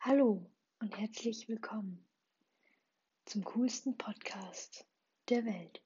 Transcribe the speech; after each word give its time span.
Hallo 0.00 0.48
und 0.78 0.96
herzlich 0.96 1.48
willkommen 1.48 2.08
zum 3.26 3.42
coolsten 3.42 3.98
Podcast 3.98 4.86
der 5.28 5.44
Welt. 5.44 5.82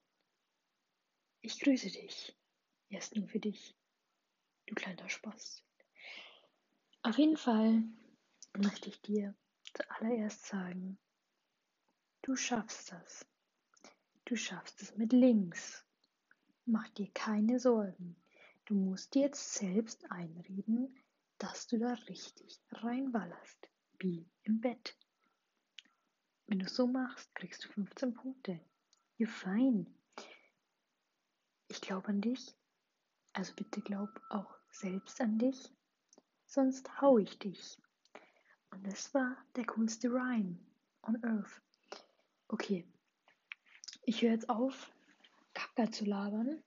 Ich 1.41 1.59
grüße 1.59 1.91
dich. 1.91 2.37
Erst 2.91 3.17
nur 3.17 3.27
für 3.27 3.41
dich, 3.41 3.75
du 4.67 4.75
kleiner 4.75 5.09
Spaß. 5.09 5.65
Auf 7.03 7.17
jeden 7.17 7.39
Fall 7.39 7.85
möchte 8.55 8.91
ich 8.91 9.01
dir 9.01 9.35
zuallererst 9.73 10.45
sagen, 10.45 10.99
du 12.21 12.37
schaffst 12.37 12.93
das. 12.93 13.27
Du 14.27 14.37
schaffst 14.37 14.83
es 14.83 14.95
mit 14.95 15.15
links. 15.15 15.87
Mach 16.67 16.89
dir 16.91 17.11
keine 17.15 17.59
Sorgen. 17.59 18.23
Du 18.67 18.75
musst 18.75 19.15
dir 19.15 19.23
jetzt 19.23 19.55
selbst 19.55 20.05
einreden, 20.11 20.95
dass 21.39 21.67
du 21.67 21.79
da 21.79 21.95
richtig 21.95 22.61
reinballerst 22.73 23.72
wie 24.03 24.29
im 24.43 24.61
Bett. 24.61 24.97
Wenn 26.47 26.59
du 26.59 26.69
so 26.69 26.87
machst, 26.87 27.35
kriegst 27.35 27.65
du 27.65 27.69
15 27.69 28.15
Punkte. 28.15 28.61
You're 29.19 29.29
fine. 29.29 29.87
Ich 31.69 31.81
glaube 31.81 32.09
an 32.09 32.21
dich. 32.21 32.55
Also 33.33 33.55
bitte 33.55 33.81
glaub 33.81 34.21
auch 34.29 34.59
selbst 34.71 35.21
an 35.21 35.39
dich. 35.39 35.73
Sonst 36.47 37.01
hau 37.01 37.19
ich 37.19 37.39
dich. 37.39 37.79
Und 38.71 38.87
das 38.87 39.15
war 39.15 39.37
der 39.57 39.65
coolste 39.67 40.09
Rhyme 40.09 40.59
on 41.03 41.23
Earth. 41.25 41.63
Okay. 42.49 42.85
Ich 44.05 44.21
höre 44.23 44.33
jetzt 44.33 44.51
auf, 44.51 44.93
Kacke 45.55 45.91
zu 45.91 46.05
labern, 46.05 46.63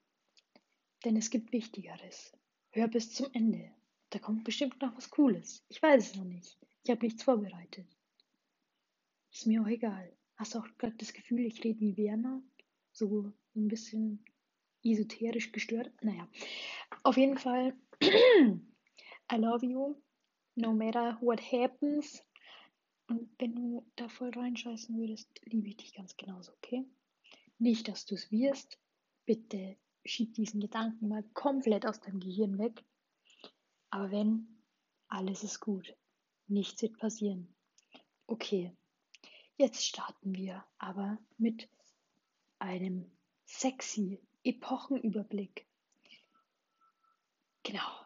denn 1.03 1.17
es 1.17 1.29
gibt 1.29 1.51
Wichtigeres. 1.51 2.31
Hör 2.71 2.87
bis 2.87 3.13
zum 3.13 3.27
Ende. 3.33 3.71
Da 4.11 4.19
kommt 4.19 4.45
bestimmt 4.45 4.81
noch 4.81 4.95
was 4.95 5.09
Cooles. 5.09 5.63
Ich 5.67 5.81
weiß 5.81 6.11
es 6.11 6.15
noch 6.15 6.23
nicht. 6.23 6.57
Ich 6.85 6.91
habe 6.91 7.03
nichts 7.03 7.23
vorbereitet. 7.23 7.87
Ist 9.31 9.47
mir 9.47 9.63
auch 9.63 9.67
egal. 9.67 10.15
Hast 10.35 10.53
du 10.53 10.59
auch 10.59 10.67
gerade 10.77 10.95
das 10.97 11.13
Gefühl, 11.13 11.39
ich 11.39 11.63
rede 11.63 11.79
wie 11.79 11.97
Werner? 11.97 12.43
So 12.91 13.33
ein 13.55 13.67
bisschen 13.67 14.23
esoterisch 14.83 15.51
gestört? 15.51 15.91
Naja, 16.03 16.29
auf 17.01 17.17
jeden 17.17 17.39
Fall. 17.39 17.75
I 18.03 19.35
love 19.35 19.65
you. 19.65 19.99
No 20.53 20.73
matter 20.73 21.17
what 21.21 21.41
happens. 21.51 22.23
Und 23.07 23.31
wenn 23.39 23.55
du 23.55 23.89
da 23.95 24.07
voll 24.07 24.29
reinscheißen 24.29 24.95
würdest, 24.95 25.27
liebe 25.45 25.69
ich 25.69 25.77
dich 25.77 25.95
ganz 25.95 26.15
genauso, 26.15 26.51
okay? 26.53 26.85
Nicht, 27.57 27.87
dass 27.87 28.05
du 28.05 28.13
es 28.13 28.29
wirst. 28.29 28.79
Bitte 29.25 29.75
schieb 30.05 30.35
diesen 30.35 30.61
Gedanken 30.61 31.07
mal 31.07 31.23
komplett 31.33 31.87
aus 31.87 31.99
deinem 31.99 32.19
Gehirn 32.19 32.59
weg. 32.59 32.83
Aber 33.89 34.11
wenn, 34.11 34.61
alles 35.07 35.43
ist 35.43 35.59
gut. 35.61 35.95
Nichts 36.47 36.81
wird 36.81 36.97
passieren. 36.97 37.53
Okay, 38.27 38.71
jetzt 39.57 39.85
starten 39.85 40.35
wir 40.35 40.63
aber 40.77 41.17
mit 41.37 41.69
einem 42.59 43.11
sexy 43.45 44.19
Epochenüberblick. 44.43 45.65
Genau. 47.63 48.05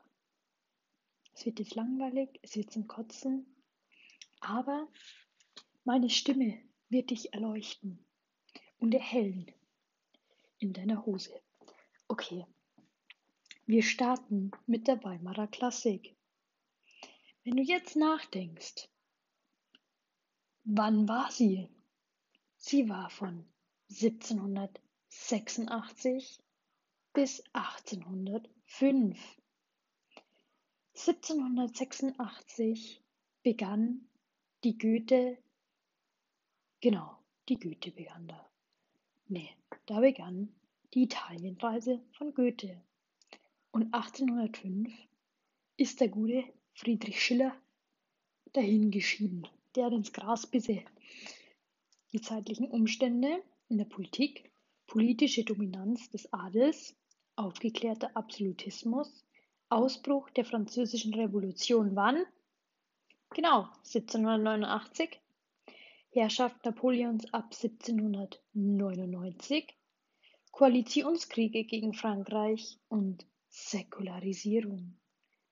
Es 1.33 1.45
wird 1.45 1.59
jetzt 1.59 1.75
langweilig, 1.75 2.39
es 2.41 2.55
wird 2.55 2.71
zum 2.71 2.87
Kotzen, 2.87 3.45
aber 4.39 4.87
meine 5.83 6.09
Stimme 6.09 6.59
wird 6.89 7.11
dich 7.11 7.33
erleuchten 7.33 8.05
und 8.77 8.93
erhellen 8.93 9.51
in 10.59 10.73
deiner 10.73 11.05
Hose. 11.05 11.41
Okay, 12.07 12.45
wir 13.65 13.83
starten 13.83 14.51
mit 14.65 14.87
der 14.87 15.03
Weimarer 15.03 15.47
Klassik. 15.47 16.15
Wenn 17.43 17.55
du 17.55 17.63
jetzt 17.63 17.95
nachdenkst, 17.95 18.89
wann 20.65 21.07
war 21.07 21.31
sie? 21.31 21.69
Sie 22.57 22.89
war 22.89 23.09
von 23.09 23.45
1786 23.89 26.43
bis 27.14 27.41
1805. 27.53 29.17
1786 30.93 33.02
begann 33.41 34.09
die 34.65 34.77
Goethe, 34.77 35.37
genau, 36.81 37.17
die 37.47 37.58
Goethe 37.58 37.91
begann 37.91 38.27
da. 38.27 38.49
Nee, 39.27 39.55
da 39.85 40.02
begann 40.02 40.53
die 40.93 41.03
Italienreise 41.03 42.02
von 42.11 42.33
Goethe. 42.33 42.83
Und 43.71 43.93
1805 43.93 44.91
ist 45.77 46.02
der 46.02 46.09
gute 46.09 46.43
Friedrich 46.79 47.21
Schiller 47.21 47.53
dahingeschieden. 48.53 49.45
Der 49.75 49.91
ins 49.91 50.13
Gras 50.13 50.47
bisse. 50.47 50.81
Die 52.13 52.21
zeitlichen 52.21 52.71
Umstände 52.71 53.43
in 53.67 53.79
der 53.79 53.83
Politik, 53.83 54.49
politische 54.87 55.43
Dominanz 55.43 56.09
des 56.09 56.31
Adels, 56.31 56.95
aufgeklärter 57.35 58.15
Absolutismus, 58.15 59.25
Ausbruch 59.67 60.29
der 60.29 60.45
Französischen 60.45 61.13
Revolution 61.13 61.97
wann? 61.97 62.23
Genau, 63.31 63.63
1789. 63.79 65.19
Herrschaft 66.11 66.63
Napoleons 66.63 67.25
ab 67.33 67.51
1799. 67.51 69.67
Koalitionskriege 70.51 71.65
gegen 71.65 71.93
Frankreich 71.93 72.79
und 72.87 73.25
Säkularisierung. 73.49 74.98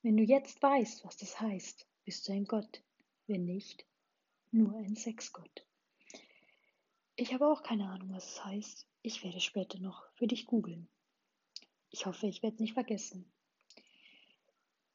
Wenn 0.07 0.15
du 0.15 0.23
jetzt 0.23 0.63
weißt, 0.63 1.03
was 1.03 1.17
das 1.17 1.37
heißt, 1.41 1.85
bist 2.05 2.25
du 2.25 2.31
ein 2.31 2.45
Gott. 2.45 2.81
Wenn 3.25 3.43
nicht, 3.43 3.85
nur 4.51 4.73
ein 4.77 4.95
Sexgott. 4.95 5.65
Ich 7.17 7.33
habe 7.33 7.45
auch 7.45 7.61
keine 7.61 7.89
Ahnung, 7.89 8.13
was 8.13 8.31
es 8.35 8.45
heißt. 8.45 8.87
Ich 9.01 9.25
werde 9.25 9.41
später 9.41 9.79
noch 9.79 10.09
für 10.13 10.25
dich 10.25 10.45
googeln. 10.45 10.87
Ich 11.89 12.05
hoffe, 12.05 12.25
ich 12.27 12.41
werde 12.41 12.53
es 12.53 12.61
nicht 12.61 12.73
vergessen. 12.73 13.29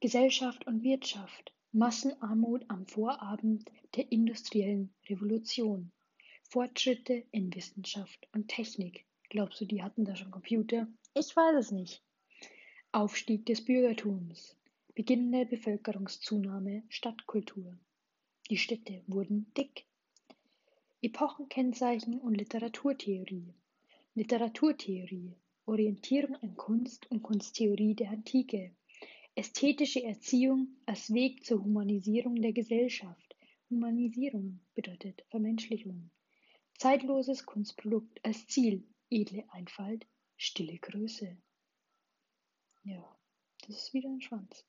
Gesellschaft 0.00 0.66
und 0.66 0.82
Wirtschaft. 0.82 1.52
Massenarmut 1.72 2.64
am 2.70 2.86
Vorabend 2.86 3.70
der 3.94 4.10
industriellen 4.10 4.94
Revolution. 5.10 5.92
Fortschritte 6.44 7.22
in 7.32 7.54
Wissenschaft 7.54 8.26
und 8.32 8.48
Technik. 8.48 9.04
Glaubst 9.28 9.60
du, 9.60 9.66
die 9.66 9.82
hatten 9.82 10.06
da 10.06 10.16
schon 10.16 10.30
Computer? 10.30 10.88
Ich 11.12 11.36
weiß 11.36 11.56
es 11.56 11.70
nicht. 11.70 12.02
Aufstieg 12.92 13.44
des 13.44 13.62
Bürgertums. 13.62 14.56
Beginnende 14.94 15.46
Bevölkerungszunahme, 15.46 16.82
Stadtkultur. 16.90 17.78
Die 18.50 18.58
Städte 18.58 19.02
wurden 19.06 19.50
dick. 19.56 19.86
Epochenkennzeichen 21.00 22.20
und 22.20 22.34
Literaturtheorie. 22.34 23.54
Literaturtheorie. 24.14 25.34
Orientierung 25.64 26.36
an 26.36 26.58
Kunst 26.58 27.10
und 27.10 27.22
Kunsttheorie 27.22 27.94
der 27.94 28.10
Antike. 28.10 28.76
Ästhetische 29.34 30.02
Erziehung 30.02 30.68
als 30.84 31.10
Weg 31.14 31.42
zur 31.46 31.64
Humanisierung 31.64 32.34
der 32.42 32.52
Gesellschaft. 32.52 33.34
Humanisierung 33.70 34.60
bedeutet 34.74 35.24
Vermenschlichung. 35.30 36.10
Zeitloses 36.76 37.46
Kunstprodukt 37.46 38.22
als 38.26 38.46
Ziel. 38.46 38.84
Edle 39.08 39.44
Einfalt, 39.52 40.06
stille 40.36 40.76
Größe. 40.76 41.34
Ja. 42.84 43.21
Das 43.66 43.76
ist 43.76 43.94
wieder 43.94 44.08
ein 44.08 44.20
Schwanz. 44.20 44.64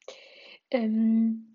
Ähm, 0.70 1.48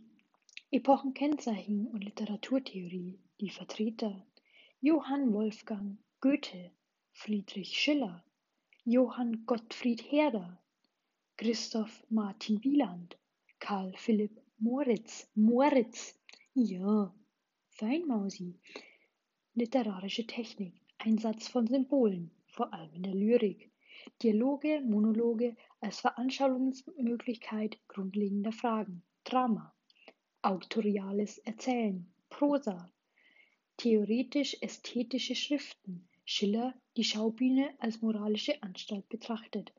Epochenkennzeichen 0.71 1.87
und 1.89 2.03
Literaturtheorie. 2.03 3.19
Die 3.41 3.51
Vertreter. 3.51 4.27
Johann 4.81 5.33
Wolfgang 5.33 5.99
Goethe, 6.21 6.73
Friedrich 7.13 7.79
Schiller, 7.79 8.25
Johann 8.85 9.45
Gottfried 9.47 10.03
Herder, 10.11 10.61
Christoph 11.37 12.05
Martin 12.11 12.63
Wieland, 12.65 13.17
Karl 13.61 13.93
Philipp 13.97 14.41
Moritz, 14.59 15.29
Moritz, 15.37 16.19
ja, 16.55 17.15
Feinmausi, 17.71 18.59
literarische 19.55 20.27
Technik, 20.27 20.75
Einsatz 20.99 21.47
von 21.47 21.69
Symbolen, 21.69 22.33
vor 22.49 22.73
allem 22.73 22.93
in 22.95 23.03
der 23.05 23.15
Lyrik, 23.15 23.71
Dialoge, 24.23 24.81
Monologe 24.81 25.57
als 25.81 26.01
Veranschaulichungsmöglichkeit 26.01 27.79
grundlegender 27.89 28.53
Fragen, 28.53 29.03
Drama, 29.25 29.75
autoriales 30.43 31.39
Erzählen, 31.39 32.13
Prosa, 32.31 32.93
theoretisch-ästhetische 33.77 35.35
Schriften, 35.35 36.09
Schiller 36.25 36.75
die 36.97 37.05
Schaubühne 37.05 37.75
als 37.79 38.03
moralische 38.03 38.63
Anstalt 38.63 39.09
betrachtet. 39.09 39.73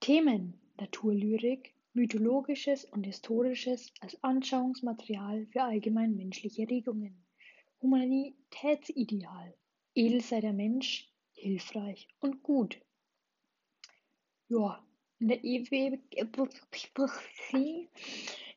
Themen. 0.00 0.60
Naturlyrik, 0.78 1.74
Mythologisches 1.94 2.84
und 2.84 3.04
Historisches 3.04 3.90
als 4.00 4.22
Anschauungsmaterial 4.22 5.46
für 5.46 5.62
allgemein 5.62 6.14
menschliche 6.14 6.68
Regungen, 6.68 7.24
Humanitätsideal, 7.80 9.54
edel 9.94 10.20
sei 10.20 10.42
der 10.42 10.52
Mensch, 10.52 11.10
hilfreich 11.32 12.08
und 12.20 12.42
gut. 12.42 12.78
Ja, 14.48 14.80
in 15.18 15.28
der 15.28 15.42
EWG 15.42 16.22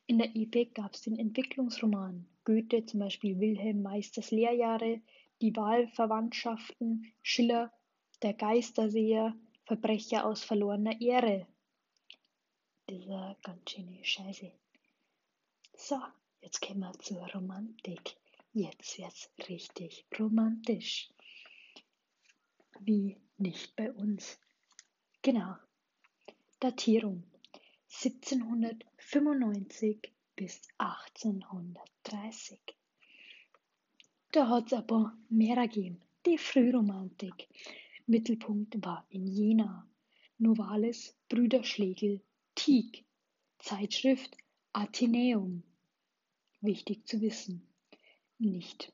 In 0.06 0.18
der 0.20 0.36
Epik 0.36 0.76
gab 0.76 0.94
es 0.94 1.02
den 1.02 1.18
Entwicklungsroman. 1.18 2.28
Goethe 2.44 2.86
zum 2.86 3.00
Beispiel 3.00 3.40
Wilhelm 3.40 3.82
Meisters 3.82 4.30
Lehrjahre, 4.30 5.02
die 5.42 5.56
Wahlverwandtschaften, 5.56 7.12
Schiller, 7.24 7.74
der 8.22 8.34
Geisterseher, 8.34 9.36
Verbrecher 9.66 10.26
aus 10.26 10.44
verlorener 10.44 11.00
Ehre. 11.02 11.48
Dieser 12.88 13.36
ganz 13.42 13.72
schöne 13.72 14.04
Scheiße. 14.04 14.52
So, 15.76 16.00
jetzt 16.42 16.62
kommen 16.62 16.82
wir 16.82 16.94
zur 17.00 17.26
Romantik. 17.32 18.16
Jetzt 18.54 19.00
wird's 19.00 19.32
richtig 19.48 20.06
romantisch. 20.20 21.10
Wie 22.80 23.18
nicht 23.38 23.76
bei 23.76 23.92
uns. 23.92 24.40
Genau. 25.22 25.56
Datierung 26.62 27.24
1795 27.88 30.12
bis 30.36 30.62
1830. 30.78 32.60
Da 34.34 34.50
hat 34.50 34.68
es 34.68 34.74
aber 34.74 35.18
mehr 35.30 35.56
gegeben. 35.56 36.02
Die 36.26 36.38
Frühromantik. 36.38 37.48
Mittelpunkt 38.08 38.84
war 38.84 39.06
in 39.10 39.26
Jena. 39.26 39.88
Novalis, 40.38 41.16
Brüder 41.30 41.64
Schlegel, 41.64 42.20
Tieck. 42.56 43.06
Zeitschrift 43.60 44.36
Athenäum. 44.74 45.64
Wichtig 46.60 47.08
zu 47.08 47.22
wissen. 47.22 47.66
Nicht. 48.38 48.92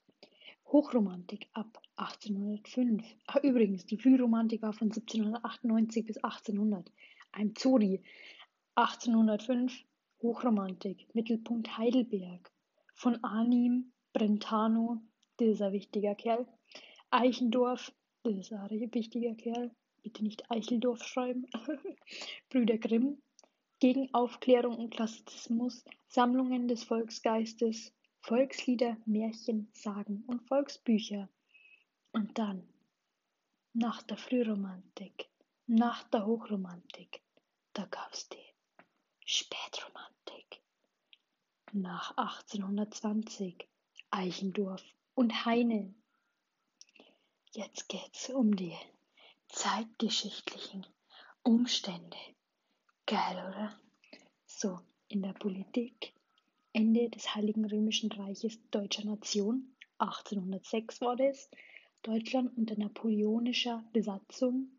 Hochromantik 0.68 1.50
ab 1.53 1.81
1805. 1.95 3.03
Ach, 3.25 3.38
übrigens, 3.38 3.88
die 3.88 3.97
Frühromantik 3.97 4.61
war 4.61 4.73
von 4.73 4.91
1798 4.91 6.06
bis 6.06 6.18
1800. 6.18 6.91
Ein 7.37 7.53
Zori. 7.53 8.01
1805 8.75 9.83
Hochromantik. 10.21 11.13
Mittelpunkt 11.13 11.77
Heidelberg. 11.77 12.49
Von 12.93 13.21
Arnim, 13.25 13.91
Brentano 14.13 15.01
ein 15.41 15.73
wichtiger 15.73 16.15
Kerl. 16.15 16.47
Eichendorf, 17.09 17.91
ein 18.23 18.39
wichtiger 18.93 19.35
Kerl. 19.35 19.69
Bitte 20.01 20.23
nicht 20.23 20.49
Eicheldorf 20.49 21.03
schreiben. 21.03 21.45
Brüder 22.49 22.77
Grimm, 22.77 23.21
gegen 23.79 24.13
Aufklärung 24.13 24.77
und 24.77 24.91
Klassizismus, 24.91 25.83
Sammlungen 26.07 26.69
des 26.69 26.85
Volksgeistes, 26.85 27.93
Volkslieder, 28.21 28.95
Märchen, 29.05 29.67
Sagen 29.73 30.23
und 30.27 30.41
Volksbücher. 30.47 31.27
Und 32.13 32.37
dann, 32.37 32.63
nach 33.73 34.01
der 34.03 34.15
Frühromantik, 34.15 35.27
nach 35.67 36.03
der 36.05 36.25
Hochromantik, 36.25 37.25
da 37.75 37.86
gab's 37.88 38.30
die 38.30 38.54
Spätromantik. 39.25 40.62
Nach 41.74 42.16
1820 42.16 43.68
Eichendorf 44.12 44.81
und 45.13 45.45
Heine. 45.45 45.94
Jetzt 47.51 47.89
geht's 47.89 48.30
um 48.30 48.56
die 48.56 48.77
zeitgeschichtlichen 49.50 50.88
Umstände. 51.44 52.18
Geil, 53.06 53.36
oder? 53.50 53.78
So, 54.45 54.80
in 55.10 55.21
der 55.21 55.33
Politik. 55.33 56.13
Ende 56.71 57.10
des 57.10 57.36
Heiligen 57.36 57.66
Römischen 57.66 58.12
Reiches 58.13 58.57
deutscher 58.71 59.04
Nation, 59.04 59.75
1806 59.98 61.01
war 61.01 61.18
das, 61.18 61.50
Deutschland 62.04 62.57
unter 62.57 62.78
napoleonischer 62.78 63.83
Besatzung, 63.92 64.69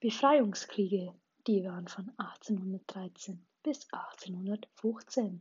Befreiungskriege, 0.00 1.14
die 1.46 1.64
waren 1.64 1.88
von 1.88 2.10
1813 2.16 3.44
bis 3.62 3.86
1815, 3.92 5.40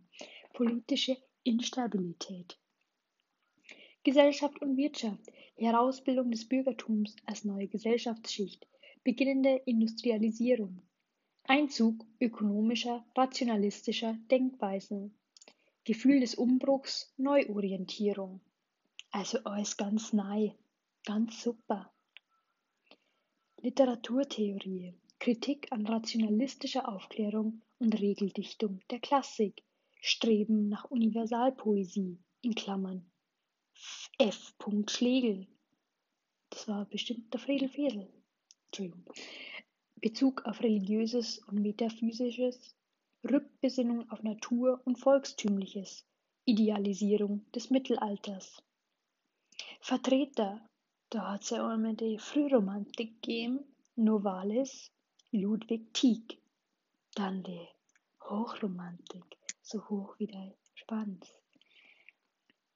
politische 0.53 1.17
Instabilität, 1.43 2.57
Gesellschaft 4.03 4.61
und 4.61 4.77
Wirtschaft, 4.77 5.21
Herausbildung 5.55 6.31
des 6.31 6.47
Bürgertums 6.47 7.15
als 7.25 7.43
neue 7.43 7.67
Gesellschaftsschicht, 7.67 8.65
beginnende 9.03 9.61
Industrialisierung, 9.65 10.81
Einzug 11.43 12.05
ökonomischer, 12.19 13.05
rationalistischer 13.15 14.17
Denkweisen, 14.29 15.17
Gefühl 15.83 16.19
des 16.19 16.35
Umbruchs, 16.35 17.13
Neuorientierung. 17.17 18.41
Also 19.11 19.39
alles 19.39 19.75
ganz 19.75 20.13
neu, 20.13 20.51
ganz 21.05 21.41
super. 21.41 21.91
Literaturtheorie, 23.61 24.93
Kritik 25.19 25.71
an 25.71 25.85
rationalistischer 25.85 26.87
Aufklärung 26.87 27.61
und 27.77 27.99
Regeldichtung 27.99 28.79
der 28.89 28.99
Klassik, 28.99 29.63
Streben 30.01 30.69
nach 30.69 30.85
Universalpoesie 30.85 32.17
in 32.41 32.55
Klammern 32.55 33.09
F. 34.17 34.53
Schlegel. 34.87 35.47
Das 36.49 36.67
war 36.67 36.85
bestimmt 36.85 37.33
der 37.33 37.39
Fredel 37.39 37.69
Fedel. 37.69 38.09
Entschuldigung. 38.67 39.05
Bezug 39.95 40.45
auf 40.45 40.61
religiöses 40.61 41.39
und 41.39 41.61
metaphysisches, 41.61 42.75
Rückbesinnung 43.29 44.09
auf 44.11 44.23
Natur 44.23 44.81
und 44.85 44.97
Volkstümliches, 44.97 46.05
Idealisierung 46.45 47.45
des 47.51 47.69
Mittelalters. 47.69 48.63
Vertreter, 49.81 50.65
da 51.09 51.33
hat 51.33 51.43
es 51.43 51.49
ja 51.49 51.67
einmal 51.67 51.95
die 51.95 52.17
Frühromantik 52.17 53.21
gegeben, 53.21 53.59
Novalis, 53.95 54.91
Ludwig 55.31 55.93
Tieck. 55.93 56.41
Dann 57.13 57.43
die 57.43 57.67
Hochromantik, 58.23 59.37
so 59.61 59.87
hoch 59.87 60.17
wie 60.17 60.25
der 60.25 60.55
Spans. 60.73 61.31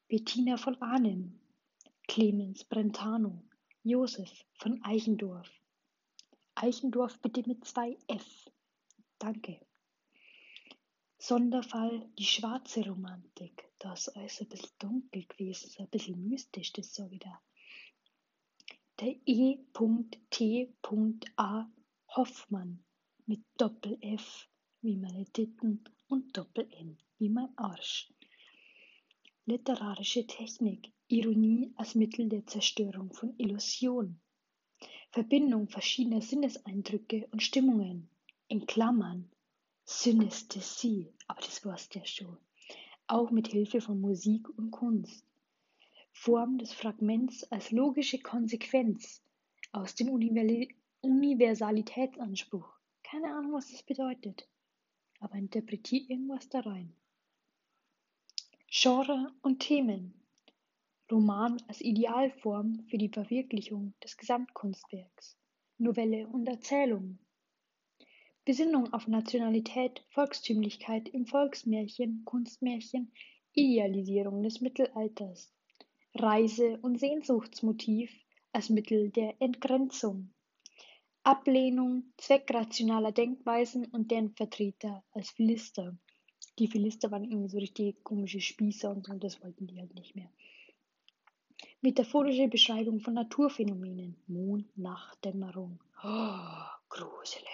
Bettina 0.08 0.58
von 0.58 0.80
Arnim, 0.80 1.40
Clemens 2.08 2.64
Brentano, 2.64 3.42
Josef 3.82 4.46
von 4.54 4.84
Eichendorff. 4.84 5.50
Eichendorff 6.54 7.20
bitte 7.22 7.42
mit 7.48 7.66
zwei 7.66 7.98
F. 8.08 8.52
Danke. 9.18 9.60
Sonderfall 11.18 12.08
die 12.20 12.26
schwarze 12.26 12.86
Romantik. 12.86 13.68
Da 13.80 13.94
ist 13.94 14.10
alles 14.10 14.42
ein 14.42 14.50
bisschen 14.50 14.78
dunkel 14.78 15.26
gewesen, 15.26 15.70
ist 15.70 15.80
ein 15.80 15.88
bisschen 15.88 16.24
mystisch, 16.30 16.72
das 16.74 16.94
so 16.94 17.10
wieder. 17.10 17.42
Der 19.00 19.16
E.T.A. 19.26 19.58
Hoffmann 22.16 22.84
mit 23.26 23.42
Doppel-F 23.58 24.48
wie 24.82 24.98
meine 24.98 25.26
Titten 25.32 25.84
und 26.08 26.38
Doppel-N 26.38 27.00
wie 27.18 27.30
mein 27.30 27.50
Arsch. 27.58 28.14
Literarische 29.48 30.28
Technik, 30.28 30.92
Ironie 31.08 31.74
als 31.76 31.96
Mittel 31.96 32.30
der 32.30 32.46
Zerstörung 32.46 33.12
von 33.14 33.34
Illusion, 33.40 34.22
Verbindung 35.10 35.68
verschiedener 35.70 36.22
Sinneseindrücke 36.22 37.28
und 37.32 37.42
Stimmungen, 37.42 38.08
in 38.48 38.68
Klammern, 38.68 39.32
Synästhesie, 39.84 41.12
aber 41.28 41.42
das 41.42 41.66
war's 41.66 41.90
ja 41.94 42.06
schon, 42.06 42.38
auch 43.08 43.32
mit 43.32 43.48
Hilfe 43.48 43.82
von 43.82 44.00
Musik 44.00 44.48
und 44.60 44.70
Kunst, 44.70 45.26
Form 46.12 46.60
des 46.60 46.74
Fragments 46.74 47.44
als 47.52 47.72
logische 47.72 48.20
Konsequenz 48.20 49.24
aus 49.72 49.96
dem 49.96 50.10
Universalitätsanspruch. 51.06 52.80
Keine 53.04 53.36
Ahnung, 53.36 53.52
was 53.52 53.70
das 53.70 53.84
bedeutet, 53.84 54.48
aber 55.20 55.36
interpretiert 55.36 56.10
irgendwas 56.10 56.48
da 56.48 56.62
rein. 56.62 56.96
Genre 58.70 59.34
und 59.42 59.60
Themen. 59.60 60.14
Roman 61.12 61.62
als 61.68 61.82
Idealform 61.82 62.86
für 62.90 62.98
die 62.98 63.10
Verwirklichung 63.10 63.94
des 64.02 64.16
Gesamtkunstwerks, 64.16 65.38
Novelle 65.78 66.26
und 66.30 66.48
Erzählung. 66.48 67.20
Besinnung 68.46 68.94
auf 68.94 69.06
Nationalität, 69.10 70.06
Volkstümlichkeit 70.10 71.10
im 71.10 71.26
Volksmärchen, 71.26 72.24
Kunstmärchen, 72.24 73.12
Idealisierung 73.52 74.42
des 74.42 74.62
Mittelalters, 74.62 75.54
Reise- 76.16 76.80
und 76.82 76.98
Sehnsuchtsmotiv 76.98 78.10
als 78.54 78.70
Mittel 78.70 79.10
der 79.10 79.42
Entgrenzung, 79.42 80.34
Ablehnung 81.24 82.04
zweckrationaler 82.18 83.12
Denkweisen 83.12 83.86
und 83.86 84.12
deren 84.12 84.32
Vertreter 84.36 85.04
als 85.12 85.30
Philister 85.32 85.98
die 86.60 86.68
Philister 86.68 87.10
waren 87.10 87.24
irgendwie 87.24 87.50
so 87.50 87.58
richtig 87.58 88.04
komische 88.04 88.40
Spießer 88.40 88.92
und 88.92 89.08
so, 89.08 89.14
das 89.16 89.42
wollten 89.42 89.66
die 89.66 89.80
halt 89.80 89.96
nicht 89.96 90.16
mehr. 90.16 90.30
Metaphorische 91.82 92.48
Beschreibung 92.48 93.00
von 93.00 93.16
Naturphänomenen. 93.16 94.16
Mond, 94.28 94.78
Nacht, 94.78 95.26
Dämmerung. 95.26 95.80
Oh, 96.04 96.66
gruselig. 96.90 97.48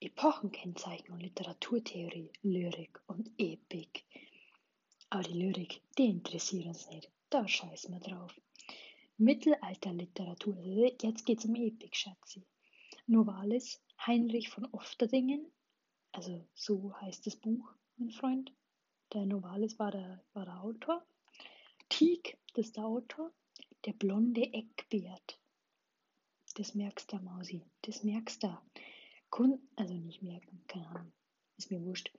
Epochenkennzeichnung, 0.00 1.20
Literaturtheorie, 1.20 2.30
Lyrik 2.42 3.00
und 3.06 3.30
Epik. 3.38 4.04
Aber 5.10 5.22
die 5.22 5.34
Lyrik, 5.34 5.82
die 5.98 6.06
interessiert 6.06 6.66
uns 6.66 6.88
nicht. 6.88 7.10
Da 7.28 7.46
scheißen 7.46 7.92
wir 7.92 8.00
drauf. 8.00 8.34
Mittelalterliteratur. 9.18 10.56
Jetzt 11.02 11.24
geht's 11.24 11.44
um 11.44 11.54
Epik, 11.54 11.96
Schatzi. 11.96 12.44
Novalis, 13.06 13.80
Heinrich 14.06 14.48
von 14.50 14.66
Ofterdingen, 14.66 15.46
also 16.12 16.46
so 16.54 16.94
heißt 17.00 17.26
das 17.26 17.36
Buch, 17.36 17.72
mein 17.96 18.10
Freund. 18.10 18.52
Der 19.12 19.24
Novalis 19.24 19.78
war 19.78 19.90
der, 19.90 20.24
war 20.32 20.44
der 20.44 20.62
Autor. 20.62 21.06
Teague, 21.88 22.36
das 22.54 22.66
ist 22.66 22.76
der 22.76 22.84
Autor. 22.84 23.32
Der 23.84 23.92
blonde 23.92 24.52
Eckbert. 24.52 25.38
Das 26.56 26.74
merkst 26.74 27.12
du, 27.12 27.16
Mausi. 27.18 27.62
Das 27.82 28.02
merkst 28.02 28.42
du. 28.42 28.58
Kun 29.30 29.60
also 29.76 29.94
nicht 29.94 30.22
merken, 30.22 30.62
keine 30.66 30.88
Ahnung. 30.88 31.12
Ist 31.56 31.70
mir 31.70 31.82
wurscht. 31.82 32.10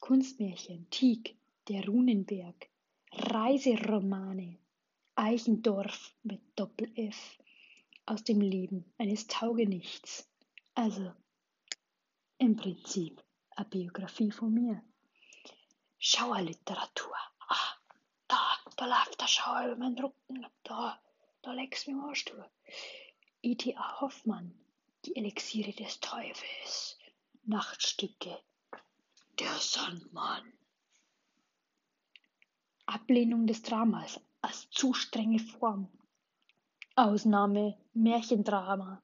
Kunstmärchen, 0.00 0.88
Teague, 0.90 1.36
der 1.68 1.86
Runenberg, 1.86 2.68
Reiseromane, 3.12 4.58
Eichendorf 5.16 6.12
mit 6.24 6.40
Doppel-F, 6.56 7.38
aus 8.04 8.24
dem 8.24 8.40
Leben 8.40 8.92
eines 8.98 9.28
Taugenichts. 9.28 10.28
Also, 10.74 11.12
im 12.38 12.56
Prinzip, 12.56 13.22
eine 13.50 13.68
Biografie 13.68 14.32
von 14.32 14.52
mir. 14.52 14.82
Schauerliteratur. 15.98 17.14
Ah, 17.48 17.76
da, 18.26 18.58
da 18.76 18.86
läuft 18.86 19.20
der 19.20 19.28
Schauer 19.28 19.66
über 19.66 19.76
meinen 19.76 19.98
Rücken. 19.98 20.46
Da, 20.64 21.00
da 21.42 21.52
legst 21.52 21.86
du 21.86 21.92
mir 21.92 22.02
Arsch 22.08 22.24
durch. 22.24 22.50
E.T.A. 23.42 24.00
Hoffmann, 24.00 24.58
die 25.04 25.14
Elixiere 25.14 25.72
des 25.72 26.00
Teufels, 26.00 26.98
Nachtstücke, 27.44 28.36
der 29.38 29.54
Sandmann. 29.60 30.52
Ablehnung 32.86 33.46
des 33.46 33.62
Dramas 33.62 34.20
als 34.44 34.68
zu 34.68 34.92
strenge 34.92 35.38
Form. 35.38 35.88
Ausnahme 36.96 37.78
Märchendrama. 37.94 39.02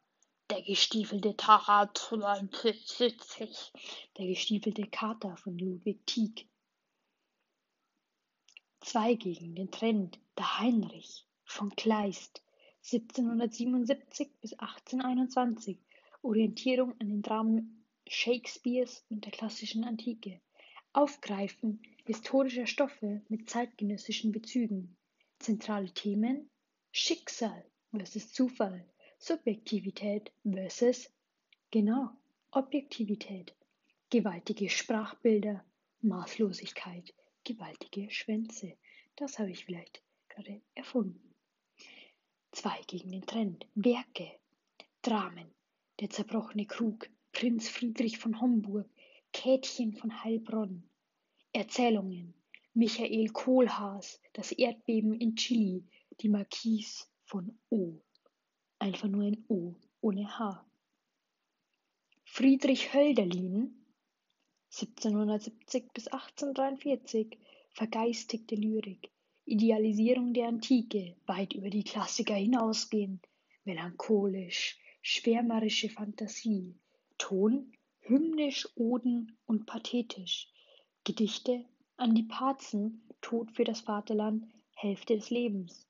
Der 0.51 0.61
gestiefelte 0.61 1.35
Tat, 1.35 2.11
der 4.19 4.27
gestiefelte 4.27 4.87
Kater 4.89 5.39
von 5.39 5.57
Ludwig 5.57 6.07
Tieck. 6.07 6.47
Zwei 8.81 9.15
gegen 9.15 9.55
den 9.55 9.71
Trend, 9.71 10.21
der 10.37 10.59
Heinrich 10.59 11.27
von 11.45 11.75
Kleist, 11.75 12.43
1777 12.93 14.29
bis 14.43 14.53
1821, 14.53 15.79
Orientierung 16.21 17.01
an 17.01 17.09
den 17.09 17.23
Dramen 17.23 17.87
Shakespeares 18.07 19.07
und 19.09 19.25
der 19.25 19.33
klassischen 19.33 19.85
Antike, 19.85 20.43
Aufgreifen 20.93 21.81
historischer 22.05 22.67
Stoffe 22.67 23.23
mit 23.31 23.49
zeitgenössischen 23.49 24.33
Bezügen, 24.33 24.99
zentrale 25.41 25.91
Themen 25.93 26.51
Schicksal 26.93 27.65
versus 27.91 28.33
Zufall, 28.33 28.85
Subjektivität 29.19 30.31
versus, 30.45 31.11
genau, 31.71 32.11
Objektivität, 32.53 33.55
gewaltige 34.11 34.69
Sprachbilder, 34.69 35.65
Maßlosigkeit, 36.03 37.15
gewaltige 37.45 38.11
Schwänze. 38.11 38.77
Das 39.17 39.39
habe 39.39 39.51
ich 39.51 39.65
vielleicht 39.65 40.03
gerade 40.29 40.61
erfunden. 40.75 41.35
Zwei 42.53 42.81
gegen 42.87 43.13
den 43.13 43.27
Trend. 43.27 43.67
Werke. 43.75 44.33
Dramen. 45.03 45.51
Der 46.01 46.11
zerbrochene 46.11 46.67
Krug. 46.67 47.09
Prinz 47.33 47.69
Friedrich 47.69 48.19
von 48.19 48.41
Homburg. 48.41 48.89
Käthchen 49.33 49.95
von 49.95 50.25
Heilbronn. 50.25 50.83
Erzählungen. 51.53 52.35
Michael 52.75 53.31
Kohlhaas. 53.31 54.21
Das 54.33 54.53
Erdbeben 54.53 55.15
in 55.15 55.35
Chile. 55.37 55.83
Die 56.21 56.29
Marquise 56.29 57.07
von 57.25 57.59
O. 57.69 58.01
Einfach 58.79 59.09
nur 59.09 59.25
ein 59.25 59.45
O 59.49 59.75
ohne 60.01 60.39
H. 60.39 60.65
Friedrich 62.25 62.95
Hölderlin 62.95 63.75
1770 64.73 65.93
bis 65.93 66.07
1843 66.07 67.39
vergeistigte 67.71 68.55
Lyrik, 68.55 69.11
Idealisierung 69.45 70.33
der 70.33 70.47
Antike, 70.47 71.17
weit 71.27 71.55
über 71.55 71.71
die 71.71 71.83
Klassiker 71.83 72.35
hinausgehend, 72.35 73.27
melancholisch, 73.65 74.79
schwärmerische 75.03 75.89
Fantasie, 75.89 76.79
Ton, 77.19 77.73
hymnisch, 78.01 78.69
Oden 78.77 79.37
und 79.47 79.67
pathetisch, 79.67 80.49
Gedichte 81.03 81.65
an 82.01 82.15
die 82.15 82.23
Parzen, 82.23 83.07
Tod 83.21 83.53
für 83.53 83.65
das 83.65 83.83
Vaterland, 83.83 84.47
Hälfte 84.75 85.17
des 85.17 85.29
Lebens. 85.29 85.87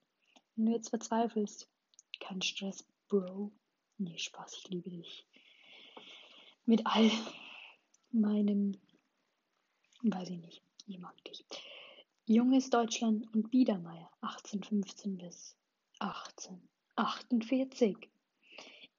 Wenn 0.57 0.67
du 0.67 0.73
jetzt 0.73 0.91
verzweifelst, 0.91 1.71
kein 2.19 2.43
Stress, 2.43 2.85
Bro. 3.09 3.53
Nee, 3.99 4.19
Spaß, 4.19 4.57
ich 4.57 4.69
liebe 4.71 4.91
dich. 4.91 5.25
Mit 6.65 6.85
all 6.85 7.09
meinem, 8.11 8.77
weiß 10.03 10.31
ich 10.31 10.39
nicht, 10.39 10.65
ich 10.89 10.99
mag 10.99 11.15
dich. 11.25 11.45
Junges 12.27 12.71
Deutschland 12.71 13.33
und 13.33 13.53
Biedermeier 13.53 14.11
1815 14.23 15.17
bis 15.17 15.57
1848. 16.01 17.97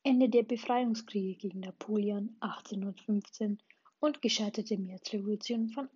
Ende 0.03 0.29
der 0.29 0.43
Befreiungskriege 0.43 1.35
gegen 1.35 1.59
Napoleon 1.59 2.37
1815 2.39 3.61
und 3.99 4.21
gescheiterte 4.21 4.77
Märzrevolution 4.77 5.67
von 5.67 5.89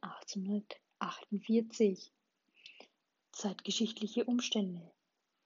1848. 1.00 2.12
Zeitgeschichtliche 3.32 4.26
Umstände. 4.26 4.82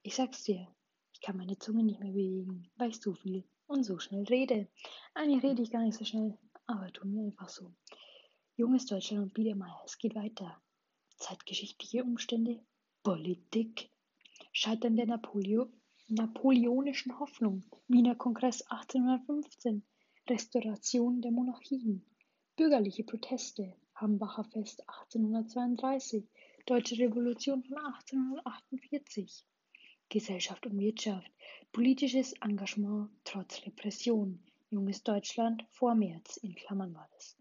Ich 0.04 0.16
sag's 0.16 0.44
dir, 0.44 0.68
ich 1.14 1.22
kann 1.22 1.38
meine 1.38 1.58
Zunge 1.58 1.84
nicht 1.84 2.00
mehr 2.00 2.12
bewegen, 2.12 2.70
weil 2.76 2.90
ich 2.90 3.02
so 3.02 3.14
viel 3.14 3.44
und 3.68 3.84
so 3.84 4.00
schnell 4.00 4.24
rede. 4.26 4.68
Eigentlich 5.14 5.44
rede 5.44 5.62
ich 5.62 5.72
gar 5.72 5.84
nicht 5.84 5.98
so 5.98 6.06
schnell, 6.06 6.38
aber 6.68 6.92
tun 6.94 7.14
wir 7.14 7.24
einfach 7.24 7.50
so. 7.50 7.74
Junges 8.56 8.86
Deutschland 8.86 9.24
und 9.24 9.34
Biedermeier, 9.34 9.82
es 9.86 9.98
geht 9.98 10.16
weiter. 10.16 10.62
Zeitgeschichtliche 11.18 12.04
Umstände, 12.04 12.64
Politik, 13.04 13.90
Scheitern 14.52 14.96
der 14.96 15.08
Napoleo 15.08 15.72
napoleonischen 16.10 17.20
Hoffnung, 17.20 17.64
Wiener 17.88 18.16
Kongress 18.16 18.64
1815, 18.64 19.84
Restauration 20.28 21.22
der 21.22 21.32
Monarchien, 21.32 22.04
bürgerliche 22.56 23.04
Proteste, 23.04 23.76
Hambacher 24.02 24.46
Fest 24.46 24.82
1832, 24.88 26.24
Deutsche 26.66 26.98
Revolution 27.00 27.62
von 27.64 27.78
1848, 27.78 29.46
Gesellschaft 30.08 30.66
und 30.66 30.80
Wirtschaft, 30.80 31.30
politisches 31.74 32.32
Engagement 32.42 33.10
trotz 33.26 33.66
Repression, 33.66 34.42
junges 34.70 35.04
Deutschland 35.04 35.66
vor 35.70 35.96
März 35.96 36.38
in 36.38 36.56
Klammern 36.56 36.94
war 36.94 37.10
das. 37.14 37.36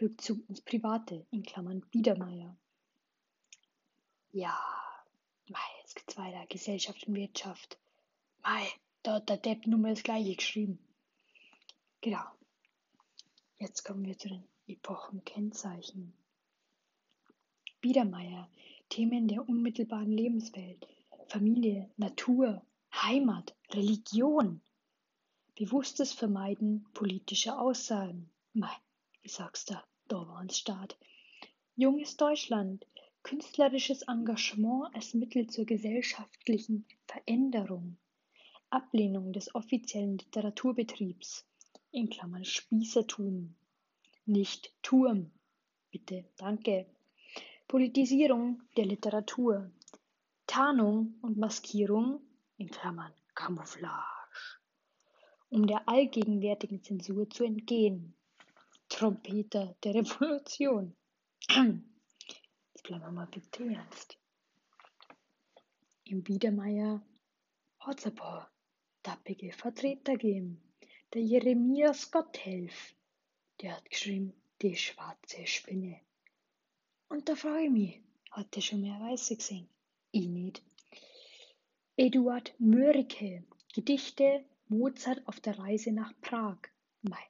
Rückzug 0.00 0.48
ins 0.48 0.62
Private, 0.62 1.26
in 1.30 1.42
Klammern 1.42 1.82
Biedermeier. 1.90 2.56
Ja, 4.32 4.58
mei, 5.48 5.58
jetzt 5.82 5.96
geht's 5.96 6.16
weiter. 6.16 6.46
Gesellschaft 6.46 7.06
und 7.06 7.14
Wirtschaft. 7.14 7.78
Mei, 8.42 8.66
da 9.02 9.16
hat 9.16 9.28
der 9.28 9.36
Depp 9.36 9.66
nur 9.66 9.78
mal 9.78 9.90
das 9.90 10.02
gleiche 10.02 10.34
geschrieben. 10.34 10.78
Genau. 12.00 12.24
Jetzt 13.58 13.84
kommen 13.84 14.06
wir 14.06 14.16
zu 14.16 14.28
den 14.28 14.49
Epochenkennzeichen. 14.70 16.12
Biedermeier, 17.80 18.48
Themen 18.88 19.26
der 19.26 19.48
unmittelbaren 19.48 20.12
Lebenswelt, 20.12 20.86
Familie, 21.26 21.90
Natur, 21.96 22.62
Heimat, 22.92 23.56
Religion. 23.70 24.60
Bewusstes 25.56 26.12
Vermeiden 26.12 26.86
politischer 26.94 27.60
Aussagen. 27.60 28.30
Mei, 28.52 28.72
wie 29.22 29.28
sagst 29.28 29.70
du? 29.70 29.74
Da 30.08 30.16
war 30.16 30.40
uns 30.40 30.58
Staat. 30.58 30.96
Junges 31.76 32.16
Deutschland, 32.16 32.86
künstlerisches 33.22 34.02
Engagement 34.02 34.94
als 34.94 35.14
Mittel 35.14 35.48
zur 35.48 35.64
gesellschaftlichen 35.66 36.86
Veränderung. 37.06 37.96
Ablehnung 38.70 39.32
des 39.32 39.52
offiziellen 39.54 40.18
Literaturbetriebs, 40.18 41.44
in 41.90 42.08
Klammern 42.08 42.44
Spießertum. 42.44 43.54
Nicht 44.30 44.72
Turm. 44.80 45.32
Bitte, 45.90 46.24
danke. 46.36 46.86
Politisierung 47.66 48.62
der 48.76 48.86
Literatur. 48.86 49.72
Tarnung 50.46 51.18
und 51.20 51.36
Maskierung, 51.36 52.20
in 52.56 52.70
Klammern 52.70 53.12
Camouflage. 53.34 54.60
Um 55.48 55.66
der 55.66 55.88
allgegenwärtigen 55.88 56.80
Zensur 56.80 57.28
zu 57.28 57.42
entgehen. 57.42 58.14
Trompeter 58.88 59.74
der 59.82 59.94
Revolution. 59.96 60.94
Jetzt 61.48 62.84
bleiben 62.84 63.02
wir 63.02 63.10
mal 63.10 63.26
bitte 63.26 63.64
ernst. 63.64 64.16
Im 66.04 66.22
Biedermeier 66.22 67.02
hat's 67.80 68.06
ein 68.06 68.14
paar 68.14 68.48
tappige 69.02 69.50
Vertreter 69.52 70.12
gegeben. 70.12 70.62
Der 71.14 71.22
Jeremias 71.22 72.12
Gotthelf, 72.12 72.94
der 73.60 73.76
hat 73.76 73.90
geschrieben, 73.90 74.32
die 74.62 74.76
schwarze 74.76 75.46
Spinne. 75.46 76.00
Und 77.08 77.28
da 77.28 77.34
frage 77.34 77.64
ich 77.64 77.70
mich, 77.70 78.00
hat 78.30 78.54
der 78.54 78.60
schon 78.60 78.82
mehr 78.82 79.00
Weiße 79.00 79.36
gesehen? 79.36 79.68
Ich 80.12 80.26
nicht. 80.26 80.62
Eduard 81.96 82.54
Mörike, 82.58 83.44
Gedichte 83.74 84.44
Mozart 84.68 85.26
auf 85.26 85.40
der 85.40 85.58
Reise 85.58 85.92
nach 85.92 86.12
Prag. 86.20 86.58
Mei, 87.02 87.22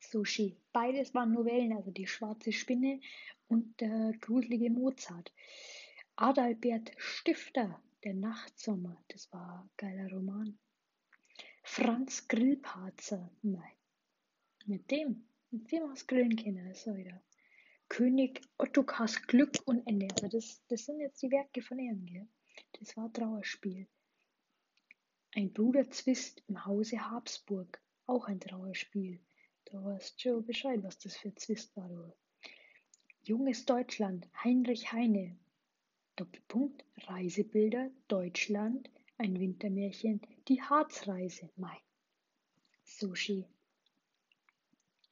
Sushi. 0.00 0.56
Beides 0.72 1.14
waren 1.14 1.32
Novellen, 1.32 1.72
also 1.76 1.90
die 1.90 2.06
schwarze 2.06 2.52
Spinne 2.52 3.00
und 3.48 3.80
der 3.80 4.14
gruselige 4.20 4.70
Mozart. 4.70 5.32
Adalbert 6.16 6.92
Stifter, 6.96 7.82
der 8.04 8.14
Nachtsommer, 8.14 9.02
das 9.08 9.32
war 9.32 9.62
ein 9.62 9.70
geiler 9.76 10.10
Roman. 10.10 10.58
Franz 11.62 12.26
Grillparzer, 12.28 13.30
nein, 13.42 13.76
mit 14.68 14.90
dem, 14.90 15.24
mit 15.50 15.70
dem 15.70 15.90
aus 15.90 16.06
Grillen 16.06 16.36
kennen, 16.36 16.66
ist 16.66 16.86
er 16.86 16.96
wieder. 16.96 17.22
König 17.88 18.40
Ottokars 18.58 19.22
Glück 19.26 19.58
und 19.66 19.86
Ende. 19.86 20.08
Also 20.14 20.28
das, 20.28 20.62
das 20.68 20.86
sind 20.86 21.00
jetzt 21.00 21.22
die 21.22 21.30
Werke 21.30 21.62
von 21.62 21.78
gell? 21.78 22.26
Das 22.78 22.96
war 22.96 23.12
Trauerspiel. 23.12 23.86
Ein 25.34 25.52
Bruderzwist 25.52 26.42
im 26.48 26.64
Hause 26.64 27.10
Habsburg. 27.10 27.82
Auch 28.06 28.26
ein 28.28 28.40
Trauerspiel. 28.40 29.20
Da 29.66 29.84
weißt 29.84 30.16
du 30.16 30.20
schon 30.20 30.46
Bescheid, 30.46 30.82
was 30.82 30.98
das 30.98 31.16
für 31.16 31.34
Zwist 31.34 31.76
war. 31.76 31.88
Du. 31.88 32.12
Junges 33.22 33.64
Deutschland, 33.64 34.28
Heinrich 34.42 34.92
Heine. 34.92 35.36
Doppelpunkt, 36.16 36.84
Reisebilder, 36.96 37.90
Deutschland, 38.08 38.90
ein 39.16 39.38
Wintermärchen, 39.38 40.20
die 40.48 40.60
Harzreise, 40.60 41.48
Mai. 41.56 41.78
Sushi. 42.84 43.46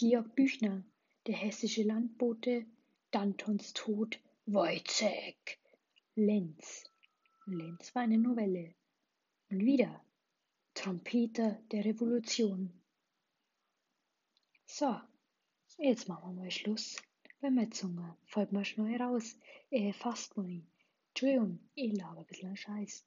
Georg 0.00 0.34
Büchner, 0.34 0.82
der 1.26 1.34
hessische 1.34 1.82
Landbote, 1.82 2.64
Dantons 3.10 3.74
Tod, 3.74 4.18
Wojciech. 4.46 5.58
Lenz. 6.14 6.84
Lenz 7.44 7.94
war 7.94 8.04
eine 8.04 8.16
Novelle. 8.16 8.74
Und 9.50 9.60
wieder 9.60 10.02
Trompeter 10.72 11.60
der 11.70 11.84
Revolution. 11.84 12.72
So, 14.64 14.98
jetzt 15.76 16.08
machen 16.08 16.30
wir 16.30 16.44
mal 16.44 16.50
Schluss. 16.50 16.96
Bei 17.42 17.50
meiner 17.50 17.70
Zunge 17.70 18.16
fällt 18.24 18.52
mir 18.52 18.64
schnell 18.64 19.02
raus. 19.02 19.36
Äh, 19.68 19.92
fast 19.92 20.34
mal. 20.34 20.62
Entschuldigung, 21.08 21.60
ich 21.74 21.94
laber 21.94 22.20
ein 22.20 22.26
bisschen 22.26 22.56
Scheiß. 22.56 23.04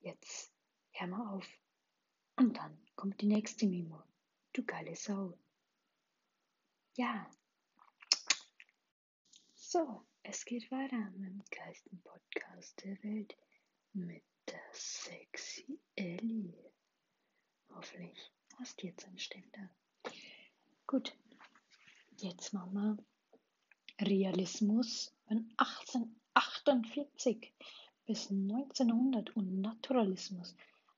Jetzt 0.00 0.52
hör 0.90 1.06
mal 1.06 1.36
auf. 1.36 1.48
Und 2.36 2.58
dann 2.58 2.76
kommt 2.96 3.22
die 3.22 3.28
nächste 3.28 3.66
Mimo. 3.66 4.02
Du 4.52 4.62
geile 4.62 4.94
Sau. 4.94 5.38
Ja. 6.96 7.28
So, 9.56 10.06
es 10.22 10.44
geht 10.44 10.70
weiter 10.70 11.10
mit 11.16 11.32
dem 11.32 11.42
geilsten 11.50 12.00
Podcast 12.02 12.84
der 12.84 13.02
Welt 13.02 13.36
mit 13.94 14.22
der 14.46 14.62
sexy 14.72 15.80
Ellie. 15.96 16.54
Hoffentlich 17.70 18.30
hast 18.60 18.80
du 18.80 18.86
jetzt 18.86 19.04
einen 19.06 19.18
Ständer. 19.18 19.70
Gut, 20.86 21.16
jetzt 22.18 22.52
machen 22.52 22.74
wir 22.74 22.96
Realismus 24.06 25.12
von 25.26 25.52
1848 25.56 27.52
bis 28.06 28.30
1900 28.30 29.34
und 29.34 29.60
Naturalismus 29.60 30.54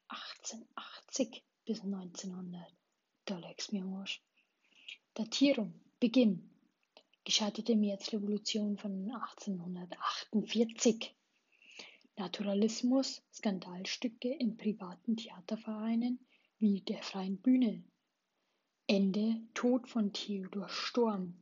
1880 0.08 1.42
bis 1.64 1.80
1900. 1.80 2.70
Da 3.24 3.38
legst 3.38 3.72
mir 3.72 3.86
Arsch. 3.86 4.22
Datierung, 5.14 5.72
Beginn. 5.98 6.50
Gescheiterte 7.24 7.74
Märzrevolution 7.74 8.76
von 8.76 9.10
1848. 9.10 11.16
Naturalismus, 12.18 13.22
Skandalstücke 13.32 14.28
in 14.28 14.58
privaten 14.58 15.16
Theatervereinen 15.16 16.18
wie 16.58 16.82
der 16.82 17.02
Freien 17.02 17.38
Bühne. 17.38 17.82
Ende 18.86 19.40
Tod 19.54 19.88
von 19.88 20.12
Theodor 20.12 20.68
Storm. 20.68 21.32